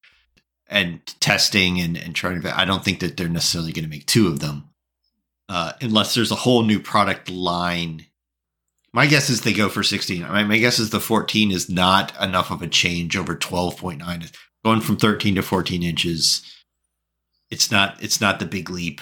and 0.68 1.06
testing 1.20 1.80
and 1.80 1.98
and 1.98 2.16
trying 2.16 2.42
to. 2.42 2.60
I 2.60 2.66
don't 2.66 2.84
think 2.84 3.00
that 3.00 3.18
they're 3.18 3.30
necessarily 3.30 3.72
going 3.72 3.86
to 3.86 3.90
make 3.90 4.06
two 4.06 4.28
of 4.28 4.40
them, 4.40 4.70
uh, 5.50 5.74
unless 5.82 6.16
there's 6.16 6.32
a 6.32 6.36
whole 6.36 6.64
new 6.64 6.80
product 6.80 7.30
line. 7.30 8.06
My 8.94 9.08
guess 9.08 9.30
is 9.30 9.42
they 9.42 9.52
go 9.52 9.68
for 9.68 9.84
16. 9.84 10.24
I 10.24 10.38
mean, 10.38 10.48
my 10.48 10.58
guess 10.58 10.80
is 10.80 10.90
the 10.90 11.02
14 11.02 11.52
is 11.52 11.70
not 11.70 12.14
enough 12.22 12.50
of 12.50 12.62
a 12.62 12.68
change 12.68 13.18
over 13.18 13.36
12.9. 13.36 14.32
Going 14.66 14.82
from 14.82 14.98
13 14.98 15.36
to 15.36 15.44
14 15.44 15.84
inches, 15.84 16.42
it's 17.52 17.70
not 17.70 18.04
it's 18.04 18.20
not 18.20 18.40
the 18.40 18.46
big 18.46 18.72
leap. 18.72 19.00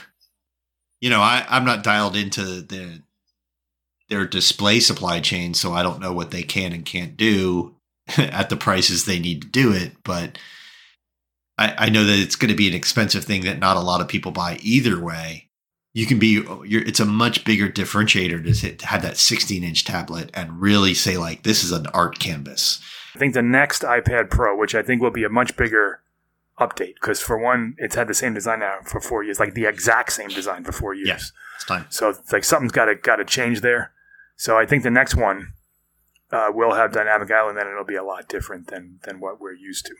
You 1.00 1.10
know, 1.10 1.22
I, 1.22 1.46
I'm 1.48 1.64
not 1.64 1.84
dialed 1.84 2.18
into 2.18 2.62
the 2.62 3.02
their 4.10 4.28
display 4.28 4.82
supply 4.82 5.22
chain, 5.22 5.54
so 5.54 5.72
I 5.72 5.82
don't 5.82 6.02
know 6.02 6.12
what 6.12 6.32
they 6.32 6.44
can 6.44 6.74
and 6.74 6.86
can't 6.86 7.16
do 7.16 7.76
at 8.18 8.50
the 8.50 8.58
prices 8.58 9.06
they 9.06 9.20
need 9.20 9.42
to 9.42 9.48
do 9.48 9.72
it. 9.72 9.94
But 10.04 10.38
I, 11.58 11.76
I 11.78 11.90
know 11.90 12.04
that 12.04 12.20
it's 12.20 12.36
going 12.36 12.52
to 12.52 12.58
be 12.58 12.68
an 12.68 12.74
expensive 12.74 13.24
thing 13.24 13.46
that 13.46 13.60
not 13.60 13.78
a 13.78 13.82
lot 13.82 14.02
of 14.02 14.10
people 14.10 14.34
buy 14.34 14.60
either 14.62 15.00
way. 15.00 15.50
You 15.94 16.06
can 16.06 16.20
be, 16.20 16.44
it's 16.46 17.00
a 17.00 17.06
much 17.06 17.46
bigger 17.46 17.70
differentiator 17.70 18.44
to, 18.62 18.76
to 18.76 18.88
have 18.88 19.04
that 19.04 19.16
16 19.16 19.64
inch 19.64 19.86
tablet 19.86 20.30
and 20.34 20.60
really 20.60 20.94
say 20.94 21.18
like 21.18 21.44
this 21.44 21.64
is 21.64 21.72
an 21.72 21.88
art 21.88 22.20
canvas. 22.20 22.82
I 23.16 23.20
think 23.20 23.34
the 23.34 23.42
next 23.42 23.84
iPad 23.84 24.30
Pro, 24.30 24.58
which 24.58 24.76
I 24.76 24.82
think 24.82 25.02
will 25.02 25.12
be 25.12 25.24
a 25.24 25.30
much 25.30 25.56
bigger 25.56 26.02
update, 26.60 26.96
because 26.96 27.20
for 27.20 27.38
one, 27.38 27.76
it's 27.78 27.96
had 27.96 28.08
the 28.08 28.14
same 28.14 28.34
design 28.34 28.60
now 28.60 28.78
for 28.86 29.00
four 29.00 29.24
years, 29.24 29.40
like 29.40 29.54
the 29.54 29.66
exact 29.66 30.14
same 30.14 30.30
design 30.30 30.64
for 30.64 30.72
four 30.72 30.94
years. 30.94 31.08
Yeah. 31.08 31.16
It's 31.56 31.66
time. 31.66 31.86
So 31.90 32.10
it's 32.10 32.34
like 32.34 32.44
something's 32.44 32.72
got 32.72 32.86
to 32.86 32.96
got 32.96 33.18
to 33.18 33.26
change 33.26 33.62
there. 33.62 33.92
So 34.36 34.58
I 34.58 34.66
think 34.66 34.84
the 34.84 34.92
next 34.92 35.16
one 35.16 35.54
uh, 36.32 36.50
will 36.52 36.74
have 36.74 36.92
dynamic 36.92 37.30
island, 37.32 37.60
and 37.60 37.70
it'll 37.70 37.86
be 37.86 37.96
a 37.96 38.04
lot 38.04 38.28
different 38.28 38.68
than 38.68 39.00
than 39.04 39.20
what 39.20 39.40
we're 39.40 39.54
used 39.54 39.86
to. 39.86 39.96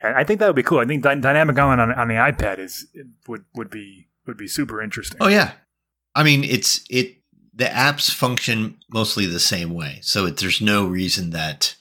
And 0.00 0.14
I 0.14 0.24
think 0.24 0.40
that 0.40 0.46
would 0.46 0.56
be 0.56 0.62
cool. 0.62 0.80
I 0.80 0.84
think 0.84 1.02
dy- 1.02 1.20
dynamic 1.20 1.58
island 1.58 1.80
on, 1.80 1.92
on 1.92 2.08
the 2.08 2.14
iPad 2.14 2.58
is 2.58 2.86
would 3.26 3.44
would 3.54 3.70
be 3.70 4.08
would 4.26 4.36
be 4.36 4.46
super 4.46 4.82
interesting. 4.82 5.18
Oh 5.20 5.28
yeah, 5.28 5.52
I 6.14 6.22
mean 6.22 6.44
it's 6.44 6.84
it. 6.90 7.16
The 7.56 7.66
apps 7.66 8.10
function 8.10 8.78
mostly 8.90 9.26
the 9.26 9.40
same 9.40 9.72
way, 9.72 10.00
so 10.02 10.26
it, 10.26 10.38
there's 10.38 10.60
no 10.60 10.86
reason 10.86 11.30
that, 11.30 11.76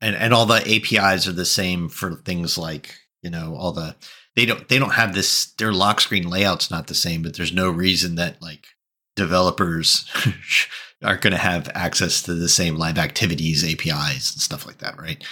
and 0.00 0.14
and 0.16 0.34
all 0.34 0.46
the 0.46 0.56
APIs 0.56 1.26
are 1.26 1.32
the 1.32 1.44
same 1.44 1.88
for 1.88 2.14
things 2.16 2.58
like 2.58 2.96
you 3.22 3.30
know 3.30 3.54
all 3.56 3.72
the 3.72 3.96
they 4.36 4.46
don't 4.46 4.68
they 4.68 4.78
don't 4.78 4.94
have 4.94 5.14
this 5.14 5.46
their 5.58 5.72
lock 5.72 6.00
screen 6.00 6.28
layout's 6.28 6.70
not 6.70 6.86
the 6.86 6.94
same, 6.94 7.22
but 7.22 7.36
there's 7.36 7.52
no 7.52 7.70
reason 7.70 8.16
that 8.16 8.42
like 8.42 8.66
developers 9.16 10.08
aren't 11.02 11.20
going 11.20 11.32
to 11.32 11.38
have 11.38 11.70
access 11.74 12.22
to 12.22 12.34
the 12.34 12.48
same 12.48 12.76
live 12.76 12.98
activities 12.98 13.64
APIs 13.64 14.32
and 14.32 14.40
stuff 14.40 14.66
like 14.66 14.78
that, 14.78 15.00
right? 15.00 15.22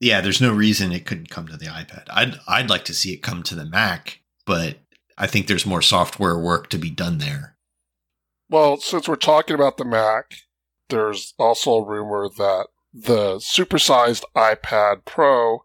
Yeah, 0.00 0.20
there's 0.20 0.40
no 0.40 0.52
reason 0.52 0.92
it 0.92 1.06
couldn't 1.06 1.30
come 1.30 1.46
to 1.48 1.56
the 1.56 1.66
iPad. 1.66 2.04
I'd 2.10 2.38
I'd 2.46 2.70
like 2.70 2.84
to 2.86 2.94
see 2.94 3.12
it 3.12 3.22
come 3.22 3.42
to 3.44 3.54
the 3.54 3.64
Mac, 3.64 4.20
but 4.44 4.78
I 5.16 5.26
think 5.26 5.46
there's 5.46 5.66
more 5.66 5.82
software 5.82 6.38
work 6.38 6.68
to 6.70 6.78
be 6.78 6.90
done 6.90 7.18
there. 7.18 7.56
Well, 8.50 8.76
since 8.76 9.08
we're 9.08 9.16
talking 9.16 9.54
about 9.54 9.78
the 9.78 9.84
Mac, 9.84 10.34
there's 10.90 11.32
also 11.38 11.76
a 11.76 11.84
rumor 11.84 12.28
that 12.36 12.66
the 12.94 13.36
supersized 13.36 14.22
iPad 14.36 15.04
Pro 15.04 15.64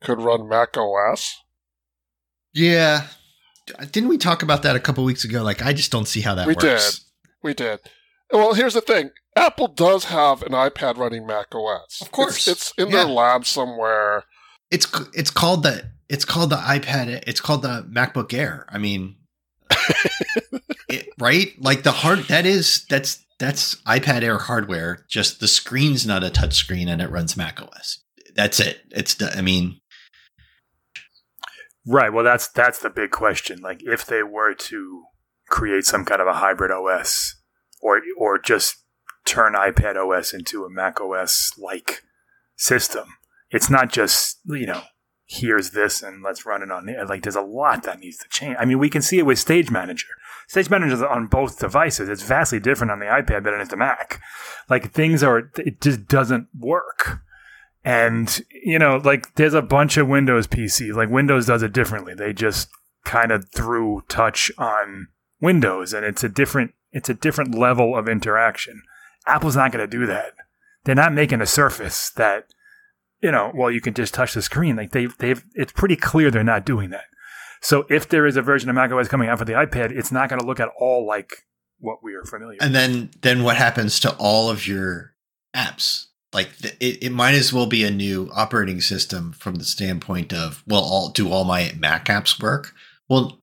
could 0.00 0.20
run 0.20 0.48
Mac 0.48 0.76
OS. 0.76 1.36
Yeah. 2.54 3.08
Didn't 3.90 4.08
we 4.08 4.18
talk 4.18 4.42
about 4.42 4.62
that 4.62 4.76
a 4.76 4.80
couple 4.80 5.04
weeks 5.04 5.24
ago? 5.24 5.42
Like, 5.42 5.62
I 5.62 5.72
just 5.72 5.90
don't 5.90 6.06
see 6.06 6.20
how 6.20 6.34
that 6.36 6.46
We 6.46 6.54
works. 6.54 7.04
We 7.42 7.54
did. 7.54 7.80
Well, 8.32 8.54
here's 8.54 8.74
the 8.74 8.80
thing. 8.80 9.10
Apple 9.36 9.68
does 9.68 10.04
have 10.04 10.42
an 10.42 10.52
iPad 10.52 10.96
running 10.96 11.26
Mac 11.26 11.54
OS. 11.54 12.00
Of 12.00 12.12
course. 12.12 12.46
It's, 12.48 12.70
it's 12.70 12.72
in 12.78 12.88
Yeah. 12.90 13.04
their 13.04 13.06
lab 13.06 13.44
somewhere. 13.46 14.24
It's 14.70 14.86
it's 15.12 15.30
called 15.30 15.64
the 15.64 15.90
it's 16.08 16.24
called 16.24 16.50
the 16.50 16.56
iPad. 16.56 17.24
It's 17.26 17.40
called 17.40 17.62
the 17.62 17.86
MacBook 17.90 18.32
Air. 18.32 18.66
I 18.70 18.78
mean, 18.78 19.16
it, 20.88 21.08
right? 21.18 21.52
Like 21.58 21.82
the 21.82 21.92
hard 21.92 22.20
that 22.28 22.46
is 22.46 22.84
that's 22.88 23.24
that's 23.42 23.74
iPad 23.82 24.22
Air 24.22 24.38
hardware. 24.38 25.04
Just 25.08 25.40
the 25.40 25.48
screen's 25.48 26.06
not 26.06 26.22
a 26.22 26.30
touch 26.30 26.54
screen 26.54 26.88
and 26.88 27.02
it 27.02 27.10
runs 27.10 27.36
Mac 27.36 27.60
OS. 27.60 28.00
That's 28.36 28.60
it. 28.60 28.82
It's 28.92 29.20
I 29.20 29.40
mean, 29.40 29.80
Right. 31.84 32.12
Well, 32.12 32.24
that's 32.24 32.46
that's 32.48 32.78
the 32.78 32.90
big 32.90 33.10
question. 33.10 33.60
Like, 33.60 33.82
if 33.82 34.06
they 34.06 34.22
were 34.22 34.54
to 34.54 35.02
create 35.48 35.84
some 35.84 36.04
kind 36.04 36.20
of 36.20 36.28
a 36.28 36.34
hybrid 36.34 36.70
OS, 36.70 37.34
or 37.80 38.00
or 38.16 38.38
just 38.38 38.76
turn 39.24 39.54
iPad 39.54 39.96
OS 39.96 40.32
into 40.32 40.64
a 40.64 40.70
Mac 40.70 41.00
OS 41.00 41.52
like 41.58 42.02
system, 42.56 43.08
it's 43.50 43.68
not 43.68 43.90
just 43.90 44.38
you 44.44 44.66
know 44.66 44.82
here's 45.32 45.70
this 45.70 46.02
and 46.02 46.22
let's 46.22 46.44
run 46.44 46.62
it 46.62 46.70
on 46.70 46.86
there. 46.86 47.06
Like 47.06 47.22
there's 47.22 47.36
a 47.36 47.40
lot 47.40 47.84
that 47.84 48.00
needs 48.00 48.18
to 48.18 48.28
change. 48.28 48.56
I 48.58 48.64
mean, 48.64 48.78
we 48.78 48.90
can 48.90 49.02
see 49.02 49.18
it 49.18 49.26
with 49.26 49.38
Stage 49.38 49.70
Manager. 49.70 50.08
Stage 50.46 50.68
Manager 50.68 51.08
on 51.08 51.26
both 51.26 51.58
devices. 51.58 52.08
It's 52.08 52.22
vastly 52.22 52.60
different 52.60 52.90
on 52.90 52.98
the 52.98 53.06
iPad 53.06 53.44
than 53.44 53.54
it 53.54 53.62
is 53.62 53.68
the 53.68 53.76
Mac. 53.76 54.20
Like 54.68 54.92
things 54.92 55.22
are, 55.22 55.50
it 55.56 55.80
just 55.80 56.06
doesn't 56.06 56.48
work. 56.58 57.22
And, 57.84 58.40
you 58.50 58.78
know, 58.78 59.00
like 59.02 59.34
there's 59.36 59.54
a 59.54 59.62
bunch 59.62 59.96
of 59.96 60.08
Windows 60.08 60.46
PCs. 60.46 60.94
Like 60.94 61.08
Windows 61.08 61.46
does 61.46 61.62
it 61.62 61.72
differently. 61.72 62.14
They 62.14 62.32
just 62.34 62.68
kind 63.04 63.32
of 63.32 63.48
threw 63.48 64.04
touch 64.08 64.52
on 64.58 65.08
Windows 65.40 65.94
and 65.94 66.04
it's 66.04 66.22
a 66.22 66.28
different, 66.28 66.74
it's 66.92 67.08
a 67.08 67.14
different 67.14 67.54
level 67.54 67.96
of 67.96 68.08
interaction. 68.08 68.82
Apple's 69.26 69.56
not 69.56 69.72
going 69.72 69.88
to 69.88 69.98
do 69.98 70.04
that. 70.06 70.32
They're 70.84 70.94
not 70.94 71.14
making 71.14 71.40
a 71.40 71.46
surface 71.46 72.10
that, 72.10 72.46
you 73.22 73.30
know, 73.30 73.52
well, 73.54 73.70
you 73.70 73.80
can 73.80 73.94
just 73.94 74.14
touch 74.14 74.34
the 74.34 74.42
screen. 74.42 74.76
Like 74.76 74.90
they've, 74.90 75.16
they've, 75.18 75.44
it's 75.54 75.72
pretty 75.72 75.96
clear 75.96 76.30
they're 76.30 76.44
not 76.44 76.66
doing 76.66 76.90
that. 76.90 77.04
So 77.60 77.86
if 77.88 78.08
there 78.08 78.26
is 78.26 78.36
a 78.36 78.42
version 78.42 78.68
of 78.68 78.74
macOS 78.74 79.08
coming 79.08 79.28
out 79.28 79.38
for 79.38 79.44
the 79.44 79.52
iPad, 79.52 79.92
it's 79.92 80.10
not 80.10 80.28
going 80.28 80.40
to 80.40 80.46
look 80.46 80.58
at 80.58 80.70
all 80.78 81.06
like 81.06 81.32
what 81.78 82.02
we 82.02 82.14
are 82.14 82.24
familiar. 82.24 82.58
And 82.60 82.74
then, 82.74 83.10
then 83.22 83.44
what 83.44 83.56
happens 83.56 84.00
to 84.00 84.14
all 84.16 84.50
of 84.50 84.66
your 84.66 85.14
apps? 85.54 86.06
Like 86.32 86.50
it, 86.80 87.04
it 87.04 87.12
might 87.12 87.34
as 87.34 87.52
well 87.52 87.66
be 87.66 87.84
a 87.84 87.90
new 87.90 88.30
operating 88.34 88.80
system 88.80 89.32
from 89.32 89.56
the 89.56 89.64
standpoint 89.64 90.32
of, 90.32 90.64
well, 90.66 90.82
all 90.82 91.10
do 91.10 91.30
all 91.30 91.44
my 91.44 91.72
Mac 91.78 92.06
apps 92.06 92.42
work? 92.42 92.74
Well, 93.08 93.38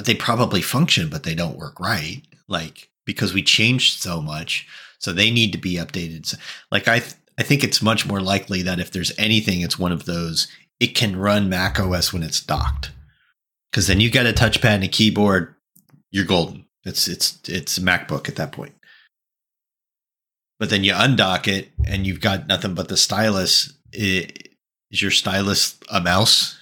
they 0.00 0.14
probably 0.14 0.60
function, 0.60 1.08
but 1.08 1.22
they 1.22 1.34
don't 1.34 1.56
work 1.56 1.78
right. 1.80 2.22
Like 2.48 2.90
because 3.04 3.32
we 3.32 3.42
changed 3.42 4.02
so 4.02 4.20
much, 4.20 4.66
so 4.98 5.12
they 5.12 5.30
need 5.30 5.52
to 5.52 5.58
be 5.58 5.74
updated. 5.76 6.26
So, 6.26 6.36
Like 6.70 6.88
I, 6.88 7.02
I 7.38 7.42
think 7.42 7.62
it's 7.62 7.80
much 7.80 8.06
more 8.06 8.20
likely 8.20 8.62
that 8.62 8.80
if 8.80 8.90
there's 8.90 9.16
anything, 9.16 9.60
it's 9.60 9.78
one 9.78 9.92
of 9.92 10.04
those. 10.04 10.48
It 10.80 10.94
can 10.94 11.16
run 11.16 11.48
Mac 11.48 11.78
OS 11.78 12.12
when 12.12 12.22
it's 12.22 12.40
docked, 12.40 12.90
because 13.70 13.86
then 13.86 14.00
you 14.00 14.10
got 14.10 14.26
a 14.26 14.32
touchpad 14.32 14.64
and 14.64 14.84
a 14.84 14.88
keyboard. 14.88 15.54
You're 16.10 16.24
golden. 16.24 16.66
It's 16.84 17.06
it's 17.06 17.38
it's 17.48 17.78
a 17.78 17.80
MacBook 17.80 18.28
at 18.28 18.36
that 18.36 18.52
point. 18.52 18.74
But 20.58 20.70
then 20.70 20.82
you 20.82 20.92
undock 20.92 21.46
it 21.46 21.70
and 21.86 22.06
you've 22.06 22.20
got 22.20 22.48
nothing 22.48 22.74
but 22.74 22.88
the 22.88 22.96
stylus. 22.96 23.72
It, 23.92 24.48
is 24.90 25.02
your 25.02 25.10
stylus 25.10 25.78
a 25.90 26.00
mouse? 26.00 26.58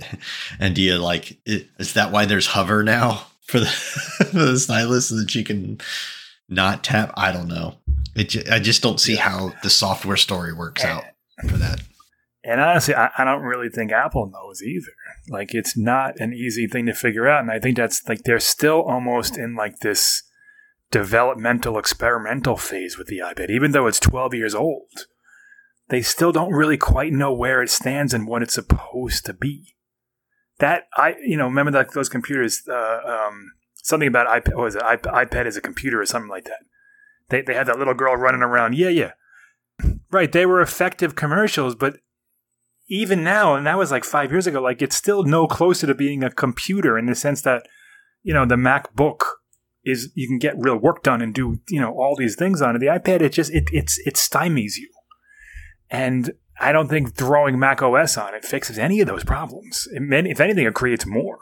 and 0.60 0.74
do 0.74 0.82
you 0.82 0.96
like? 0.98 1.38
Is 1.46 1.94
that 1.94 2.12
why 2.12 2.26
there's 2.26 2.46
hover 2.46 2.82
now 2.82 3.26
for 3.42 3.58
the 3.58 3.66
for 4.30 4.38
the 4.38 4.58
stylus 4.58 5.08
so 5.08 5.16
that 5.16 5.34
you 5.34 5.42
can 5.42 5.80
not 6.50 6.84
tap? 6.84 7.12
I 7.16 7.32
don't 7.32 7.48
know. 7.48 7.76
It, 8.14 8.50
I 8.50 8.58
just 8.58 8.82
don't 8.82 9.00
see 9.00 9.16
how 9.16 9.54
the 9.62 9.70
software 9.70 10.16
story 10.16 10.52
works 10.52 10.84
out 10.84 11.04
for 11.48 11.56
that. 11.56 11.80
And 12.42 12.60
honestly, 12.60 12.94
I, 12.94 13.10
I, 13.18 13.24
don't 13.24 13.42
really 13.42 13.68
think 13.68 13.92
Apple 13.92 14.30
knows 14.30 14.62
either. 14.62 14.92
Like, 15.28 15.54
it's 15.54 15.76
not 15.76 16.18
an 16.18 16.32
easy 16.32 16.66
thing 16.66 16.86
to 16.86 16.94
figure 16.94 17.28
out. 17.28 17.42
And 17.42 17.50
I 17.50 17.58
think 17.58 17.76
that's 17.76 18.08
like 18.08 18.22
they're 18.22 18.40
still 18.40 18.82
almost 18.82 19.36
in 19.36 19.54
like 19.54 19.80
this 19.80 20.22
developmental 20.90 21.78
experimental 21.78 22.56
phase 22.56 22.98
with 22.98 23.06
the 23.06 23.18
iPad, 23.18 23.50
even 23.50 23.72
though 23.72 23.86
it's 23.86 24.00
12 24.00 24.34
years 24.34 24.54
old. 24.54 25.06
They 25.88 26.02
still 26.02 26.32
don't 26.32 26.52
really 26.52 26.78
quite 26.78 27.12
know 27.12 27.32
where 27.32 27.62
it 27.62 27.70
stands 27.70 28.14
and 28.14 28.26
what 28.26 28.42
it's 28.42 28.54
supposed 28.54 29.26
to 29.26 29.32
be. 29.32 29.74
That 30.58 30.84
I, 30.96 31.16
you 31.24 31.36
know, 31.36 31.46
remember 31.46 31.72
that 31.72 31.94
those 31.94 32.08
computers, 32.08 32.62
uh, 32.68 33.00
um, 33.28 33.52
something 33.82 34.08
about 34.08 34.26
iPad, 34.26 34.56
was 34.56 34.74
it 34.74 34.82
iPad 34.82 35.46
as 35.46 35.56
a 35.56 35.60
computer 35.60 36.00
or 36.00 36.06
something 36.06 36.30
like 36.30 36.44
that 36.44 36.60
they, 37.30 37.40
they 37.40 37.54
had 37.54 37.66
that 37.66 37.78
little 37.78 37.94
girl 37.94 38.14
running 38.16 38.42
around. 38.42 38.76
Yeah, 38.76 38.90
yeah. 38.90 39.12
Right. 40.12 40.32
They 40.32 40.44
were 40.44 40.60
effective 40.60 41.14
commercials, 41.14 41.76
but 41.76 41.98
even 42.88 43.22
now, 43.22 43.54
and 43.54 43.64
that 43.64 43.78
was 43.78 43.92
like 43.92 44.04
five 44.04 44.32
years 44.32 44.48
ago, 44.48 44.60
like 44.60 44.82
it's 44.82 44.96
still 44.96 45.22
no 45.22 45.46
closer 45.46 45.86
to 45.86 45.94
being 45.94 46.24
a 46.24 46.32
computer 46.32 46.98
in 46.98 47.06
the 47.06 47.14
sense 47.14 47.42
that, 47.42 47.68
you 48.24 48.34
know, 48.34 48.44
the 48.44 48.56
MacBook 48.56 49.20
is 49.84 50.10
you 50.16 50.26
can 50.26 50.40
get 50.40 50.58
real 50.58 50.76
work 50.76 51.04
done 51.04 51.22
and 51.22 51.32
do, 51.32 51.60
you 51.68 51.80
know, 51.80 51.92
all 51.92 52.16
these 52.16 52.34
things 52.34 52.60
on 52.60 52.74
it. 52.74 52.80
The 52.80 52.86
iPad, 52.86 53.20
it 53.20 53.28
just 53.28 53.52
it 53.52 53.68
it's 53.72 53.98
it 54.04 54.14
stymies 54.14 54.76
you. 54.76 54.90
And 55.88 56.32
I 56.58 56.72
don't 56.72 56.88
think 56.88 57.14
throwing 57.14 57.56
Mac 57.56 57.80
OS 57.80 58.18
on 58.18 58.34
it 58.34 58.44
fixes 58.44 58.80
any 58.80 59.00
of 59.00 59.06
those 59.06 59.22
problems. 59.22 59.86
if 59.92 60.40
anything, 60.40 60.66
it 60.66 60.74
creates 60.74 61.06
more. 61.06 61.38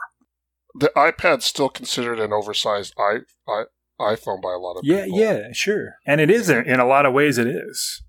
The 0.78 0.92
iPad's 0.96 1.44
still 1.44 1.68
considered 1.68 2.20
an 2.20 2.32
oversized 2.32 2.94
i, 2.98 3.18
I 3.48 3.64
iPhone 4.00 4.40
by 4.40 4.52
a 4.52 4.58
lot 4.58 4.76
of 4.76 4.84
yeah, 4.84 5.04
people. 5.04 5.18
Yeah, 5.18 5.38
yeah, 5.38 5.52
sure. 5.52 5.96
And 6.06 6.20
it 6.20 6.30
is 6.30 6.48
in 6.48 6.80
a 6.80 6.86
lot 6.86 7.06
of 7.06 7.12
ways. 7.12 7.38
It 7.38 7.48
is. 7.48 8.02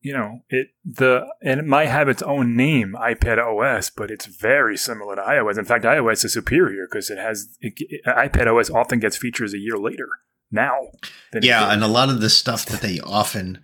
You 0.00 0.12
know, 0.14 0.40
it 0.48 0.68
the 0.84 1.26
and 1.42 1.60
it 1.60 1.66
might 1.66 1.86
have 1.86 2.08
its 2.08 2.22
own 2.22 2.56
name, 2.56 2.96
iPad 2.98 3.38
OS, 3.38 3.90
but 3.90 4.10
it's 4.10 4.26
very 4.26 4.76
similar 4.76 5.14
to 5.14 5.22
iOS. 5.22 5.58
In 5.58 5.64
fact, 5.64 5.84
iOS 5.84 6.24
is 6.24 6.32
superior 6.32 6.88
because 6.90 7.08
it 7.08 7.18
has 7.18 7.56
it, 7.60 8.04
iPad 8.04 8.52
OS 8.52 8.68
often 8.68 8.98
gets 8.98 9.16
features 9.16 9.54
a 9.54 9.58
year 9.58 9.78
later 9.78 10.08
now. 10.50 10.88
Yeah, 11.40 11.72
and 11.72 11.84
a 11.84 11.88
lot 11.88 12.08
of 12.08 12.20
the 12.20 12.30
stuff 12.30 12.66
that 12.66 12.80
they 12.80 12.98
often 12.98 13.62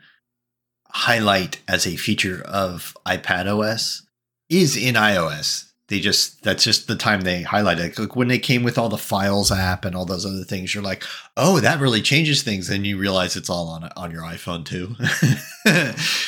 highlight 0.91 1.61
as 1.67 1.89
a 1.89 1.97
feature 1.97 2.43
of 2.43 2.97
iPad 3.05 3.47
OS 3.53 4.07
is 4.49 4.77
in 4.77 4.95
iOS 4.95 5.68
they 5.88 6.01
just 6.01 6.42
that's 6.42 6.64
just 6.64 6.87
the 6.87 6.96
time 6.96 7.22
they 7.22 7.42
highlight 7.42 7.79
it. 7.79 7.98
Like 7.98 8.14
when 8.14 8.29
they 8.29 8.38
came 8.38 8.62
with 8.62 8.77
all 8.77 8.90
the 8.90 8.98
files 8.98 9.51
app 9.51 9.87
and 9.87 9.96
all 9.96 10.05
those 10.05 10.27
other 10.27 10.44
things, 10.44 10.74
you're 10.74 10.85
like, 10.85 11.03
oh, 11.37 11.61
that 11.61 11.81
really 11.81 12.03
changes 12.03 12.42
things. 12.42 12.68
And 12.68 12.87
you 12.87 12.98
realize 12.98 13.37
it's 13.37 13.48
all 13.48 13.68
on 13.68 13.90
on 13.96 14.11
your 14.11 14.22
iPhone 14.22 14.66
too. 14.66 14.96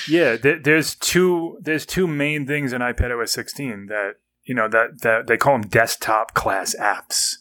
yeah, 0.10 0.36
there's 0.36 0.94
two 0.94 1.58
there's 1.60 1.84
two 1.84 2.06
main 2.06 2.46
things 2.46 2.72
in 2.72 2.80
iPad 2.80 3.22
OS 3.22 3.32
16 3.32 3.86
that 3.86 4.14
you 4.44 4.54
know 4.54 4.66
that 4.68 5.02
that 5.02 5.26
they 5.26 5.36
call 5.36 5.58
them 5.58 5.68
desktop 5.68 6.32
class 6.32 6.74
apps, 6.80 7.34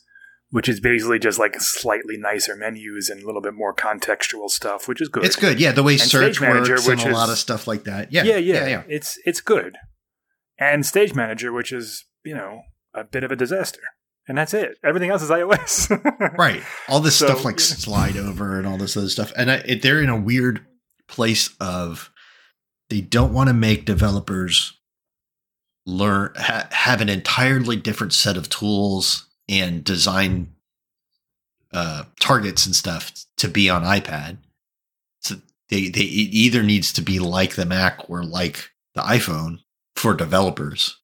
which 0.50 0.68
is 0.68 0.82
basically 0.82 1.20
just 1.20 1.40
like 1.40 1.56
slightly 1.60 2.18
nicer 2.18 2.54
menus 2.54 3.10
and 3.10 3.24
a 3.24 3.26
little 3.26 3.42
bit 3.42 3.54
more 3.54 3.74
contextual 3.74 4.50
stuff, 4.50 4.90
which 4.90 5.02
is 5.02 5.08
good. 5.08 5.24
It's 5.24 5.38
good, 5.38 5.58
yeah. 5.58 5.72
The 5.72 5.84
way 5.84 5.94
and 5.94 6.02
search 6.02 6.42
Manager, 6.42 6.74
works 6.74 6.88
and 6.90 7.00
a 7.00 7.08
is, 7.08 7.14
lot 7.14 7.30
of 7.30 7.38
stuff 7.38 7.66
like 7.66 7.86
that. 7.86 8.12
Yeah, 8.12 8.24
yeah, 8.24 8.36
yeah, 8.36 8.54
yeah, 8.54 8.68
yeah. 8.68 8.84
It's 8.90 9.18
it's 9.24 9.40
good. 9.40 9.78
And 10.60 10.86
Stage 10.86 11.16
Manager, 11.16 11.54
which 11.54 11.72
is 11.72 12.04
you 12.30 12.36
know, 12.36 12.62
a 12.94 13.04
bit 13.04 13.24
of 13.24 13.32
a 13.32 13.36
disaster. 13.36 13.82
And 14.28 14.38
that's 14.38 14.54
it. 14.54 14.78
Everything 14.84 15.10
else 15.10 15.24
is 15.24 15.32
iOS. 15.32 16.38
right. 16.38 16.62
All 16.88 17.00
this 17.00 17.16
so, 17.16 17.26
stuff 17.26 17.44
like 17.44 17.60
slide 17.60 18.16
over 18.16 18.60
and 18.60 18.68
all 18.68 18.78
this 18.78 18.96
other 18.96 19.10
stuff. 19.10 19.34
And 19.36 19.50
I, 19.50 19.56
it, 19.66 19.82
they're 19.82 20.04
in 20.04 20.10
a 20.10 20.20
weird 20.20 20.64
place 21.08 21.50
of 21.60 22.12
they 22.92 23.02
don't 23.02 23.34
want 23.34 23.48
to 23.48 23.56
make 23.56 23.86
developers 23.86 24.74
learn 25.88 26.34
ha, 26.36 26.68
have 26.70 27.02
an 27.02 27.10
entirely 27.10 27.76
different 27.76 28.14
set 28.14 28.38
of 28.38 28.50
tools 28.50 29.26
and 29.48 29.84
design 29.84 30.54
uh, 31.74 32.04
targets 32.20 32.68
and 32.68 32.76
stuff 32.76 33.12
to 33.38 33.48
be 33.48 33.68
on 33.68 33.82
iPad. 33.82 34.38
So 35.22 35.38
they 35.70 35.90
they 35.90 36.02
it 36.02 36.30
either 36.32 36.62
needs 36.62 36.94
to 36.94 37.02
be 37.02 37.18
like 37.18 37.56
the 37.56 37.66
Mac 37.66 38.08
or 38.08 38.24
like 38.24 38.70
the 38.94 39.02
iPhone 39.02 39.62
for 39.96 40.14
developers 40.14 40.99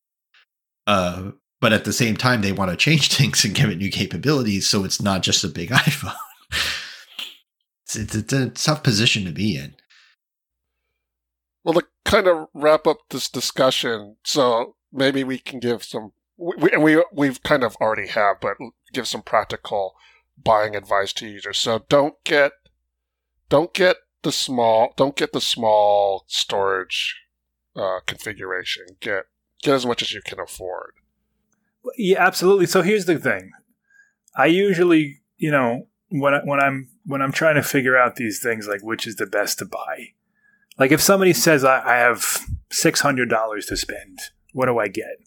uh, 0.88 1.32
but 1.62 1.74
at 1.74 1.86
the 1.86 1.94
same 1.94 2.16
time, 2.16 2.42
they 2.42 2.52
want 2.52 2.72
to 2.72 2.78
change 2.78 3.10
things 3.14 3.44
and 3.44 3.56
give 3.56 3.70
it 3.70 3.78
new 3.78 3.92
capabilities, 3.92 4.68
so 4.68 4.84
it's 4.84 5.02
not 5.02 5.24
just 5.24 5.44
a 5.44 5.48
big 5.48 5.70
iPhone. 5.72 6.16
it's, 7.84 7.96
it's, 7.96 8.16
it's 8.16 8.34
a 8.34 8.50
tough 8.50 8.84
position 8.84 9.26
to 9.26 9.32
be 9.32 9.58
in. 9.58 9.76
Well, 11.64 11.74
to 11.74 11.86
kind 12.04 12.28
of 12.28 12.48
wrap 12.54 12.86
up 12.86 13.00
this 13.10 13.28
discussion, 13.30 14.18
so 14.24 14.76
maybe 14.94 15.24
we 15.24 15.40
can 15.40 15.60
give 15.60 15.84
some, 15.84 16.12
we, 16.38 16.78
we 16.78 17.04
we've 17.12 17.42
kind 17.42 17.64
of 17.64 17.76
already 17.78 18.08
have, 18.10 18.40
but 18.40 18.58
give 18.94 19.08
some 19.08 19.24
practical 19.24 19.96
buying 20.38 20.76
advice 20.76 21.14
to 21.14 21.28
users. 21.28 21.58
So 21.58 21.86
don't 21.90 22.16
get, 22.24 22.52
don't 23.50 23.74
get 23.74 23.98
the 24.22 24.32
small, 24.32 24.94
don't 24.96 25.16
get 25.16 25.34
the 25.34 25.42
small 25.42 26.26
storage 26.28 27.16
uh, 27.76 28.00
configuration. 28.06 28.86
Get 29.00 29.24
get 29.62 29.74
as 29.74 29.86
much 29.86 30.02
as 30.02 30.14
you 30.14 30.22
can 30.22 30.40
afford. 30.40 30.94
Yeah, 31.98 32.26
absolutely. 32.26 32.66
So 32.66 32.82
here's 32.82 33.06
the 33.06 33.18
thing. 33.18 33.52
I 34.36 34.48
usually, 34.48 35.22
you 35.38 35.52
know, 35.52 35.88
when 36.10 36.34
I, 36.34 36.40
when 36.44 36.60
I'm 36.60 36.90
when 37.06 37.22
I'm 37.22 37.32
trying 37.32 37.56
to 37.56 37.64
figure 37.64 37.98
out 37.98 38.16
these 38.16 38.40
things, 38.42 38.68
like 38.68 38.82
which 38.82 39.08
is 39.08 39.16
the 39.16 39.26
best 39.26 39.60
to 39.60 39.66
buy. 39.66 40.08
Like 40.78 40.92
if 40.92 41.02
somebody 41.02 41.34
says 41.34 41.64
I, 41.64 41.82
I 41.86 41.98
have 41.98 42.40
six 42.72 43.02
hundred 43.02 43.30
dollars 43.30 43.66
to 43.68 43.78
spend, 43.78 44.20
what 44.54 44.66
do 44.66 44.78
I 44.78 44.88
get? 44.88 45.18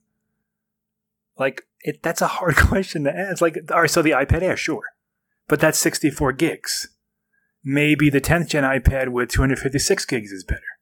Like 1.38 1.62
it, 1.81 2.03
that's 2.03 2.23
a 2.23 2.27
hard 2.27 2.57
question 2.69 3.05
to 3.05 3.17
ask. 3.17 3.41
Like, 3.41 3.59
all 3.73 3.83
right, 3.83 3.91
so 3.91 4.03
the 4.03 4.11
iPad 4.11 4.43
Air, 4.43 4.57
sure, 4.57 4.83
but 5.47 5.61
that's 5.61 5.79
sixty 5.79 6.11
four 6.11 6.33
gigs. 6.33 6.88
Maybe 7.64 8.09
the 8.11 8.21
tenth 8.21 8.51
gen 8.51 8.64
iPad 8.64 9.09
with 9.09 9.31
two 9.31 9.43
hundred 9.43 9.59
fifty 9.59 9.79
six 9.79 10.05
gigs 10.05 10.33
is 10.33 10.45
better. 10.45 10.78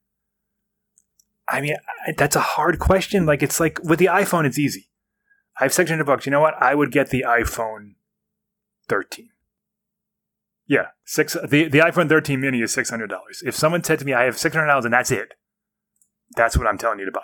I 1.49 1.61
mean, 1.61 1.77
that's 2.17 2.37
a 2.37 2.41
hard 2.41 2.79
question. 2.79 3.27
Like, 3.27 3.43
it's 3.43 3.61
like 3.61 3.79
with 3.83 3.99
the 3.99 4.07
iPhone, 4.07 4.47
it's 4.47 4.59
easy. 4.59 4.89
I 5.61 5.65
have 5.65 5.73
600 5.73 6.05
bucks. 6.05 6.27
You 6.27 6.33
know 6.33 6.41
what? 6.41 6.55
I 6.61 6.75
would 6.75 6.93
get 6.93 7.11
the 7.11 7.25
iPhone 7.27 7.95
13. 8.89 9.31
Yeah, 10.67 10.89
six. 11.05 11.35
The, 11.35 11.69
the 11.69 11.79
iPhone 11.79 12.09
13 12.09 12.41
mini 12.41 12.61
is 12.61 12.75
$600. 12.75 13.09
If 13.45 13.55
someone 13.55 13.85
said 13.85 14.01
to 14.01 14.05
me, 14.05 14.13
I 14.13 14.25
have 14.25 14.35
$600 14.35 14.85
and 14.85 14.93
that's 14.93 15.13
it, 15.13 15.35
that's 16.37 16.57
what 16.57 16.67
I'm 16.67 16.77
telling 16.79 16.99
you 16.99 17.05
to 17.07 17.13
buy. 17.13 17.23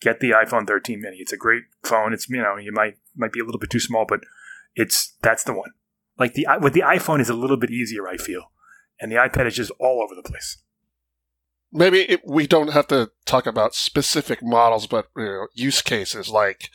get 0.00 0.20
the 0.20 0.30
iPhone 0.30 0.66
13 0.66 1.00
mini. 1.00 1.18
It's 1.18 1.32
a 1.32 1.36
great 1.36 1.64
phone. 1.84 2.12
It's 2.12 2.28
you 2.28 2.42
know 2.42 2.56
you 2.56 2.72
might 2.72 2.96
might 3.16 3.32
be 3.32 3.40
a 3.40 3.44
little 3.44 3.60
bit 3.60 3.70
too 3.70 3.80
small, 3.80 4.04
but 4.08 4.20
it's 4.74 5.14
that's 5.22 5.44
the 5.44 5.52
one. 5.52 5.70
Like 6.18 6.34
the 6.34 6.46
with 6.60 6.72
the 6.72 6.80
iPhone 6.80 7.20
is 7.20 7.28
a 7.28 7.34
little 7.34 7.56
bit 7.56 7.70
easier, 7.70 8.08
I 8.08 8.16
feel, 8.16 8.50
and 9.00 9.10
the 9.12 9.16
iPad 9.16 9.46
is 9.46 9.56
just 9.56 9.70
all 9.78 10.02
over 10.02 10.14
the 10.14 10.28
place. 10.28 10.58
Maybe 11.72 12.00
it, 12.00 12.26
we 12.26 12.46
don't 12.46 12.72
have 12.72 12.88
to 12.88 13.10
talk 13.26 13.46
about 13.46 13.74
specific 13.74 14.42
models, 14.42 14.86
but 14.86 15.06
you 15.16 15.24
know, 15.24 15.46
use 15.54 15.82
cases 15.82 16.28
like, 16.28 16.70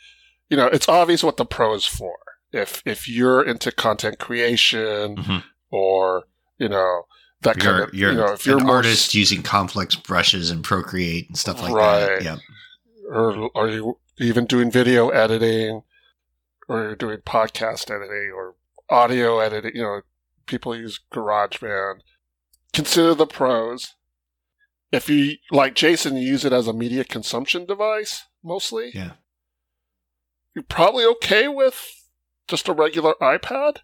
you 0.48 0.56
know, 0.56 0.66
it's 0.66 0.88
obvious 0.88 1.22
what 1.22 1.36
the 1.36 1.44
Pro 1.44 1.74
is 1.74 1.84
for. 1.86 2.16
If 2.52 2.82
if 2.86 3.08
you're 3.08 3.42
into 3.42 3.70
content 3.72 4.18
creation 4.18 5.16
Mhm. 5.16 5.42
or 5.70 6.24
you 6.58 6.68
know 6.70 7.02
that 7.42 7.62
You're, 7.62 7.72
kind 7.72 7.82
of 7.84 7.94
you're 7.94 8.12
you 8.12 8.16
know 8.18 8.32
if 8.32 8.46
you're 8.46 8.58
an 8.58 8.70
artist 8.70 9.14
using 9.14 9.42
complex 9.42 9.94
brushes 9.96 10.50
and 10.50 10.64
Procreate 10.64 11.28
and 11.28 11.36
stuff 11.36 11.60
like 11.60 11.74
Right. 11.74 12.20
that. 12.20 12.22
Yeah. 12.22 12.36
or 13.10 13.50
are 13.54 13.68
you 13.68 13.98
even 14.18 14.46
doing 14.46 14.70
video 14.70 15.10
editing 15.10 15.82
or 16.68 16.82
you're 16.82 16.96
doing 16.96 17.18
podcast 17.18 17.90
editing 17.90 18.32
or 18.34 18.54
audio 18.88 19.38
editing 19.40 19.72
you 19.74 19.82
know 19.82 20.00
people 20.46 20.74
use 20.74 20.98
garageband 21.12 22.00
consider 22.72 23.14
the 23.14 23.26
pros 23.26 23.95
if 24.92 25.08
you 25.08 25.36
like 25.50 25.74
jason 25.74 26.16
you 26.16 26.26
use 26.26 26.44
it 26.44 26.52
as 26.52 26.66
a 26.66 26.72
media 26.72 27.04
consumption 27.04 27.66
device 27.66 28.24
mostly? 28.42 28.90
Yeah. 28.94 29.12
you're 30.54 30.62
probably 30.62 31.04
okay 31.04 31.48
with 31.48 32.06
just 32.48 32.68
a 32.68 32.72
regular 32.72 33.14
ipad? 33.20 33.78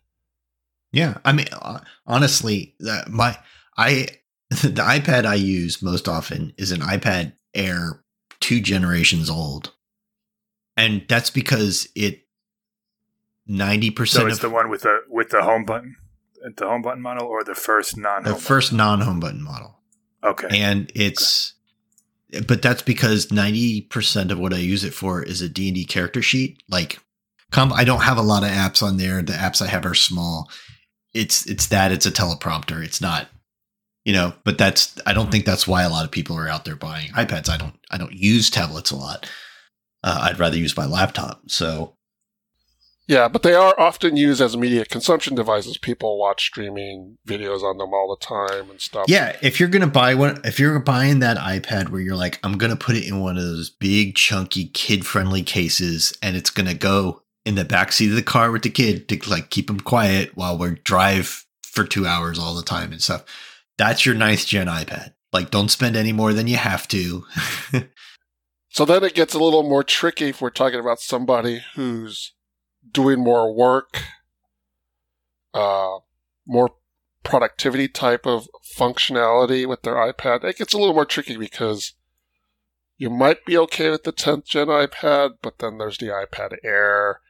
Yeah, 0.93 1.19
I 1.25 1.33
mean, 1.33 1.47
uh, 1.53 1.81
honestly, 2.07 2.75
that 2.81 3.09
my 3.09 3.39
I 3.77 4.09
the 4.51 4.83
iPad 4.83 5.25
I 5.25 5.35
use 5.35 5.83
most 5.83 6.07
often 6.07 6.53
is 6.59 6.71
an 6.71 6.81
iPad 6.81 7.33
Air 7.55 8.03
two 8.41 8.61
generations 8.61 9.31
old, 9.31 9.73
and 10.77 11.05
that's 11.09 11.31
because 11.31 11.89
it 11.95 12.27
ninety 13.47 13.89
So 13.89 13.95
percent 13.95 14.29
it's 14.29 14.37
of 14.37 14.43
the 14.43 14.51
one 14.51 14.69
with 14.69 14.83
the 14.83 15.01
with 15.09 15.31
the 15.31 15.43
home 15.43 15.65
button, 15.65 15.97
the 16.57 16.67
home 16.67 16.83
button 16.83 17.03
model, 17.03 17.27
or 17.27 17.43
the 17.43 17.55
first 17.55 17.97
non 17.97 18.25
the 18.25 18.35
first 18.35 18.73
non 18.73 19.01
home 19.01 19.21
button 19.21 19.43
model, 19.43 19.81
Okay. 20.25 20.49
and 20.51 20.91
it's. 20.95 21.55
But 22.47 22.63
that's 22.63 22.81
because 22.83 23.31
ninety 23.31 23.83
percent 23.83 24.31
of 24.31 24.39
what 24.39 24.55
I 24.55 24.59
use 24.59 24.85
it 24.85 24.95
for 24.95 25.23
is 25.23 25.43
a 25.43 25.49
D 25.49 25.69
and 25.69 25.75
D 25.75 25.85
character 25.85 26.23
sheet. 26.23 26.63
Like, 26.69 26.99
come, 27.51 27.73
I 27.75 27.85
don't 27.85 28.03
have 28.03 28.17
a 28.17 28.23
lot 28.23 28.43
of 28.43 28.49
apps 28.49 28.83
on 28.83 28.97
there. 28.97 29.21
The 29.21 29.35
apps 29.35 29.61
I 29.61 29.67
have 29.67 29.85
are 29.85 29.95
small. 29.95 30.51
It's 31.13 31.47
it's 31.47 31.67
that 31.67 31.93
it's 31.93 32.07
a 32.07 32.11
teleprompter. 32.11 32.83
It's 32.83 33.03
not, 33.03 33.29
you 34.07 34.15
know. 34.15 34.33
But 34.45 34.57
that's 34.57 34.99
I 35.05 35.13
don't 35.13 35.31
think 35.31 35.45
that's 35.45 35.69
why 35.69 35.83
a 35.83 35.91
lot 35.91 36.07
of 36.07 36.11
people 36.11 36.39
are 36.39 36.49
out 36.49 36.65
there 36.65 36.75
buying 36.77 37.09
iPads. 37.09 37.51
I 37.51 37.59
don't 37.59 37.75
I 37.91 37.99
don't 37.99 38.15
use 38.15 38.49
tablets 38.49 38.91
a 38.91 38.97
lot. 38.97 39.29
Uh, 40.03 40.21
I'd 40.23 40.39
rather 40.39 40.57
use 40.57 40.75
my 40.75 40.87
laptop. 40.87 41.43
So 41.49 41.97
yeah 43.07 43.29
but 43.29 43.43
they 43.43 43.55
are 43.55 43.79
often 43.79 44.17
used 44.17 44.41
as 44.41 44.57
media 44.57 44.85
consumption 44.85 45.35
devices 45.35 45.79
people 45.79 46.19
watch 46.19 46.47
streaming 46.47 47.19
videos 47.27 47.63
on 47.63 47.79
them 47.79 47.93
all 47.93 48.17
the 48.19 48.25
time 48.25 48.71
and 48.71 48.81
stuff 48.81 49.05
Yeah, 49.09 49.37
if 49.43 49.59
you're 49.59 49.69
gonna 49.69 49.87
buy 49.87 50.15
one, 50.15 50.41
if 50.45 50.59
you're 50.59 50.79
buying 50.79 51.21
that 51.21 51.37
iPad 51.37 51.89
where 51.89 52.01
you're 52.01 52.17
like, 52.17 52.39
I'm 52.43 52.59
gonna 52.59 52.77
put 52.77 52.97
it 52.97 53.07
in 53.07 53.21
one 53.21 53.37
of 53.37 53.45
those 53.45 53.71
big, 53.71 54.15
chunky, 54.15 54.67
kid-friendly 54.67 55.43
cases, 55.43 56.17
and 56.23 56.37
it's 56.37 56.51
gonna 56.51 56.75
go 56.75 57.23
in 57.45 57.55
the 57.55 57.65
back 57.65 57.93
seat 57.93 58.11
of 58.11 58.17
the 58.17 58.23
car 58.23 58.51
with 58.51 58.63
the 58.63 58.71
kid 58.71 59.09
to 59.09 59.31
like 59.31 59.51
keep 59.51 59.69
him 59.69 59.81
quiet 59.81 60.37
while 60.37 60.57
we 60.57 60.71
drive 60.85 61.45
for 61.63 61.85
two 61.85 62.07
hours 62.07 62.39
all 62.39 62.55
the 62.55 62.63
time 62.63 62.93
and 62.93 63.03
stuff. 63.03 63.25
That's 63.79 64.07
your 64.07 64.15
ninth 64.15 64.47
gen 64.47 64.67
iPad. 64.69 65.15
Like, 65.33 65.51
don't 65.51 65.71
spend 65.71 65.97
any 65.97 66.13
more 66.13 66.35
than 66.35 66.47
you 66.47 66.57
have 66.59 66.87
to. 66.89 67.25
So 68.75 68.87
then 68.87 69.05
it 69.05 69.15
gets 69.15 69.35
a 69.35 69.39
little 69.39 69.63
more 69.63 69.85
tricky 69.85 70.31
if 70.31 70.41
we're 70.41 70.49
talking 70.49 70.81
about 70.81 70.99
somebody 70.99 71.63
who's 71.75 72.33
doing 72.91 73.21
more 73.21 73.55
work, 73.55 74.03
uh, 75.55 75.99
more 76.47 76.71
productivity 77.23 77.89
type 77.89 78.27
of 78.27 78.49
functionality 78.77 79.67
with 79.67 79.83
their 79.83 79.95
iPad. 79.95 80.45
It 80.45 80.59
gets 80.59 80.75
a 80.75 80.79
little 80.79 80.95
more 80.95 81.07
tricky 81.07 81.37
because 81.37 81.93
you 82.97 83.11
might 83.11 83.45
be 83.45 83.57
okay 83.59 83.91
with 83.91 84.05
the 84.05 84.13
10th 84.13 84.45
gen 84.45 84.69
iPad, 84.69 85.33
but 85.43 85.59
then 85.59 85.79
there's 85.79 85.99
the 85.99 86.07
iPad 86.07 86.57
Air. 86.65 87.21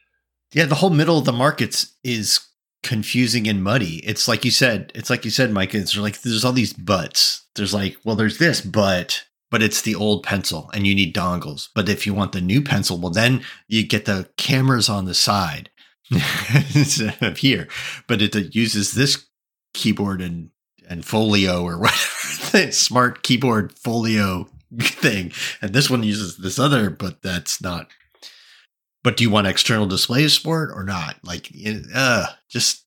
yeah, 0.53 0.67
the 0.67 0.77
whole 0.77 0.91
middle 0.91 1.19
of 1.19 1.25
the 1.25 1.33
markets 1.33 1.95
is 2.03 2.41
confusing 2.83 3.49
and 3.49 3.63
muddy. 3.63 3.99
It's 4.05 4.29
like 4.29 4.45
you 4.45 4.51
said, 4.51 4.93
it's 4.95 5.09
like 5.09 5.25
you 5.25 5.31
said, 5.31 5.51
Mike, 5.53 5.75
it's 5.75 5.97
like 5.97 6.21
there's 6.21 6.45
all 6.45 6.53
these 6.53 6.73
buts. 6.73 7.47
There's 7.55 7.75
like, 7.75 7.97
well, 8.05 8.17
there's 8.17 8.39
this, 8.39 8.61
but 8.61 9.25
but 9.53 9.63
it's 9.63 9.83
the 9.83 9.95
old 9.95 10.25
pencil 10.25 10.71
and 10.75 10.87
you 10.87 10.95
need 10.95 11.15
dongles. 11.15 11.69
But 11.75 11.89
if 11.89 12.07
you 12.07 12.15
want 12.15 12.33
the 12.33 12.41
new 12.41 12.63
pencil, 12.63 12.99
well 12.99 13.13
then 13.13 13.45
you 13.69 13.87
get 13.87 14.07
the 14.07 14.29
cameras 14.37 14.89
on 14.89 15.05
the 15.05 15.15
side 15.15 15.71
instead 16.75 17.23
of 17.23 17.37
here. 17.39 17.69
But 18.09 18.23
it 18.23 18.55
uses 18.57 18.93
this 18.93 19.27
keyboard 19.75 20.21
and 20.21 20.51
and 20.89 21.05
folio 21.05 21.63
or 21.63 21.79
whatever 21.79 22.73
smart 22.73 23.23
keyboard 23.23 23.79
folio 23.79 24.49
thing. 24.81 25.33
And 25.61 25.73
this 25.73 25.89
one 25.89 26.03
uses 26.03 26.39
this 26.39 26.59
other, 26.59 26.91
but 26.91 27.23
that's 27.23 27.63
not 27.63 27.89
but 29.05 29.17
do 29.17 29.25
you 29.25 29.31
want 29.31 29.47
external 29.47 29.87
displays 29.87 30.37
for 30.37 30.65
it 30.65 30.71
or 30.73 30.85
not? 30.85 31.17
Like, 31.25 31.51
uh, 31.95 32.27
just 32.49 32.87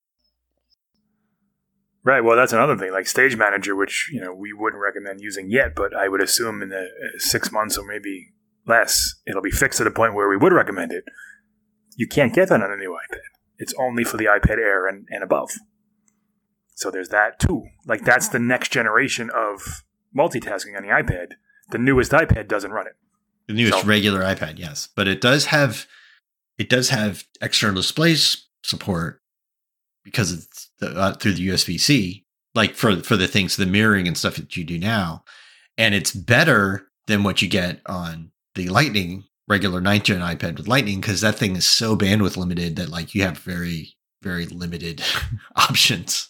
Right. 2.05 2.21
Well, 2.23 2.37
that's 2.37 2.53
another 2.53 2.77
thing. 2.77 2.91
Like 2.91 3.07
Stage 3.07 3.35
Manager, 3.35 3.75
which 3.75 4.09
you 4.13 4.21
know 4.21 4.31
we 4.33 4.53
wouldn't 4.53 4.81
recommend 4.81 5.21
using 5.21 5.49
yet, 5.49 5.73
but 5.75 5.95
I 5.95 6.07
would 6.07 6.21
assume 6.21 6.61
in 6.61 6.69
the 6.69 6.83
uh, 6.83 7.17
six 7.17 7.51
months 7.51 7.77
or 7.79 7.85
maybe 7.85 8.27
less, 8.67 9.15
it'll 9.27 9.41
be 9.41 9.49
fixed 9.51 9.77
to 9.79 9.83
the 9.83 9.91
point 9.91 10.13
where 10.13 10.29
we 10.29 10.37
would 10.37 10.53
recommend 10.53 10.91
it. 10.91 11.03
You 11.97 12.07
can't 12.07 12.33
get 12.33 12.49
that 12.49 12.61
on 12.61 12.71
a 12.71 12.77
new 12.77 12.91
iPad. 12.91 13.19
It's 13.57 13.73
only 13.79 14.03
for 14.03 14.17
the 14.17 14.25
iPad 14.25 14.57
Air 14.57 14.85
and, 14.87 15.07
and 15.09 15.23
above. 15.23 15.49
So 16.75 16.91
there's 16.91 17.09
that 17.09 17.39
too. 17.39 17.63
Like 17.87 18.03
that's 18.05 18.29
the 18.29 18.39
next 18.39 18.71
generation 18.71 19.31
of 19.33 19.83
multitasking 20.15 20.75
on 20.77 20.83
the 20.83 20.89
iPad. 20.89 21.33
The 21.71 21.77
newest 21.79 22.11
iPad 22.11 22.47
doesn't 22.47 22.71
run 22.71 22.85
it. 22.87 22.93
the 23.47 23.53
newest 23.53 23.79
So- 23.81 23.87
regular 23.87 24.21
iPad, 24.21 24.59
yes, 24.59 24.87
but 24.95 25.07
it 25.07 25.21
does 25.21 25.45
have 25.47 25.87
it 26.57 26.69
does 26.69 26.89
have 26.89 27.23
external 27.41 27.75
displays 27.75 28.45
support 28.63 29.21
because 30.05 30.31
it's 30.31 30.69
the, 30.79 30.97
uh, 30.97 31.13
through 31.13 31.33
the 31.33 31.49
USB 31.49 31.77
C, 31.77 32.25
like 32.53 32.75
for 32.75 32.95
for 33.03 33.17
the 33.17 33.27
things, 33.27 33.57
the 33.57 33.65
mirroring 33.65 34.07
and 34.07 34.17
stuff 34.17 34.37
that 34.37 34.55
you 34.55 34.63
do 34.63 34.79
now, 34.79 35.25
and 35.77 35.93
it's 35.93 36.13
better 36.13 36.87
than 37.07 37.23
what 37.23 37.41
you 37.41 37.49
get 37.49 37.81
on 37.85 38.31
the 38.53 38.69
Lightning 38.69 39.25
regular 39.47 39.81
ninth 39.81 40.05
gen 40.05 40.21
iPad 40.21 40.57
with 40.57 40.67
Lightning 40.67 41.01
because 41.01 41.21
that 41.21 41.35
thing 41.35 41.55
is 41.55 41.67
so 41.67 41.95
bandwidth 41.95 42.37
limited 42.37 42.77
that 42.77 42.89
like 42.89 43.13
you 43.13 43.23
have 43.23 43.37
very 43.39 43.95
very 44.21 44.45
limited 44.45 45.03
options. 45.55 46.29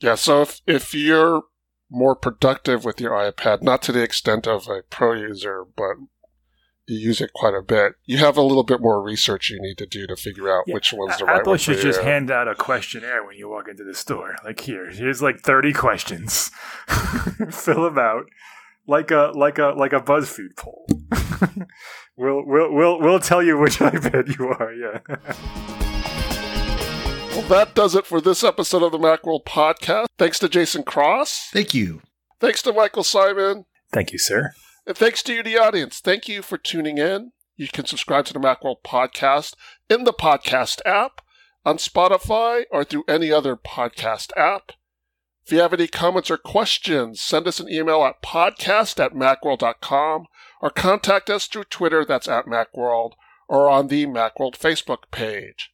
Yeah, 0.00 0.14
so 0.14 0.42
if, 0.42 0.62
if 0.66 0.94
you're 0.94 1.42
more 1.90 2.16
productive 2.16 2.84
with 2.84 3.00
your 3.00 3.12
iPad, 3.12 3.62
not 3.62 3.82
to 3.82 3.92
the 3.92 4.02
extent 4.02 4.46
of 4.46 4.66
a 4.68 4.82
pro 4.88 5.12
user, 5.12 5.64
but 5.76 5.96
you 6.90 6.98
use 6.98 7.20
it 7.20 7.32
quite 7.34 7.54
a 7.54 7.62
bit, 7.62 7.94
you 8.04 8.18
have 8.18 8.36
a 8.36 8.42
little 8.42 8.64
bit 8.64 8.80
more 8.80 9.00
research 9.02 9.48
you 9.50 9.60
need 9.60 9.78
to 9.78 9.86
do 9.86 10.06
to 10.06 10.16
figure 10.16 10.50
out 10.50 10.64
Yeah, 10.66 10.74
which 10.74 10.92
one's 10.92 11.16
the 11.18 11.24
A- 11.24 11.26
right 11.26 11.32
one. 11.34 11.40
Apple 11.40 11.50
one 11.52 11.58
should 11.58 11.76
for 11.76 11.82
just 11.82 12.00
you. 12.00 12.06
hand 12.06 12.30
out 12.30 12.48
a 12.48 12.54
questionnaire 12.54 13.24
when 13.24 13.36
you 13.36 13.48
walk 13.48 13.68
into 13.68 13.84
the 13.84 13.94
store. 13.94 14.36
Like 14.44 14.60
here, 14.60 14.90
here's 14.90 15.22
like 15.22 15.40
thirty 15.40 15.72
questions. 15.72 16.50
Fill 17.50 17.84
them 17.84 17.98
out 17.98 18.24
like 18.86 19.10
a 19.10 19.32
like 19.34 19.58
a 19.58 19.74
like 19.76 19.92
a 19.92 20.00
BuzzFeed 20.00 20.56
poll. 20.56 20.86
we'll 22.16 22.44
we'll 22.44 22.72
we'll 22.74 23.00
we'll 23.00 23.20
tell 23.20 23.42
you 23.42 23.56
which 23.58 23.78
iPad 23.78 24.36
you 24.38 24.48
are. 24.48 24.72
Yeah. 24.72 24.98
Well, 27.32 27.42
that 27.48 27.74
does 27.74 27.94
it 27.94 28.06
for 28.06 28.20
this 28.20 28.42
episode 28.42 28.82
of 28.82 28.90
the 28.92 28.98
Macworld 28.98 29.44
Podcast. 29.44 30.06
Thanks 30.18 30.38
to 30.40 30.48
Jason 30.48 30.82
Cross. 30.82 31.50
Thank 31.52 31.72
you. 31.74 32.02
Thanks 32.40 32.60
to 32.62 32.72
Michael 32.72 33.04
Simon. 33.04 33.66
Thank 33.92 34.12
you, 34.12 34.18
sir. 34.18 34.52
And 34.86 34.96
thanks 34.96 35.22
to 35.24 35.34
you, 35.34 35.42
the 35.42 35.58
audience. 35.58 36.00
Thank 36.00 36.28
you 36.28 36.42
for 36.42 36.58
tuning 36.58 36.98
in. 36.98 37.32
You 37.56 37.68
can 37.68 37.86
subscribe 37.86 38.24
to 38.26 38.32
the 38.32 38.38
Macworld 38.38 38.82
Podcast 38.84 39.54
in 39.88 40.04
the 40.04 40.12
podcast 40.12 40.80
app, 40.86 41.20
on 41.64 41.76
Spotify, 41.76 42.64
or 42.70 42.84
through 42.84 43.04
any 43.06 43.30
other 43.30 43.56
podcast 43.56 44.30
app. 44.36 44.72
If 45.44 45.52
you 45.52 45.60
have 45.60 45.72
any 45.72 45.86
comments 45.86 46.30
or 46.30 46.36
questions, 46.36 47.20
send 47.20 47.46
us 47.46 47.60
an 47.60 47.68
email 47.68 48.04
at 48.04 48.22
podcast 48.22 49.04
at 49.04 49.12
macworld.com 49.12 50.26
or 50.60 50.70
contact 50.70 51.28
us 51.28 51.46
through 51.46 51.64
Twitter, 51.64 52.04
that's 52.04 52.28
at 52.28 52.46
Macworld, 52.46 53.12
or 53.48 53.68
on 53.68 53.88
the 53.88 54.06
Macworld 54.06 54.56
Facebook 54.56 55.10
page. 55.10 55.72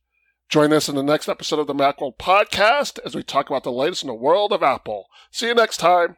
Join 0.49 0.73
us 0.73 0.89
in 0.89 0.95
the 0.95 1.03
next 1.03 1.29
episode 1.29 1.59
of 1.59 1.67
the 1.67 1.75
Macworld 1.75 2.19
Podcast 2.19 3.01
as 3.05 3.15
we 3.15 3.23
talk 3.23 3.51
about 3.51 3.65
the 3.65 3.73
latest 3.73 4.03
in 4.03 4.07
the 4.07 4.15
world 4.15 4.53
of 4.53 4.63
Apple. 4.63 5.07
See 5.31 5.49
you 5.49 5.55
next 5.55 5.79
time. 5.79 6.17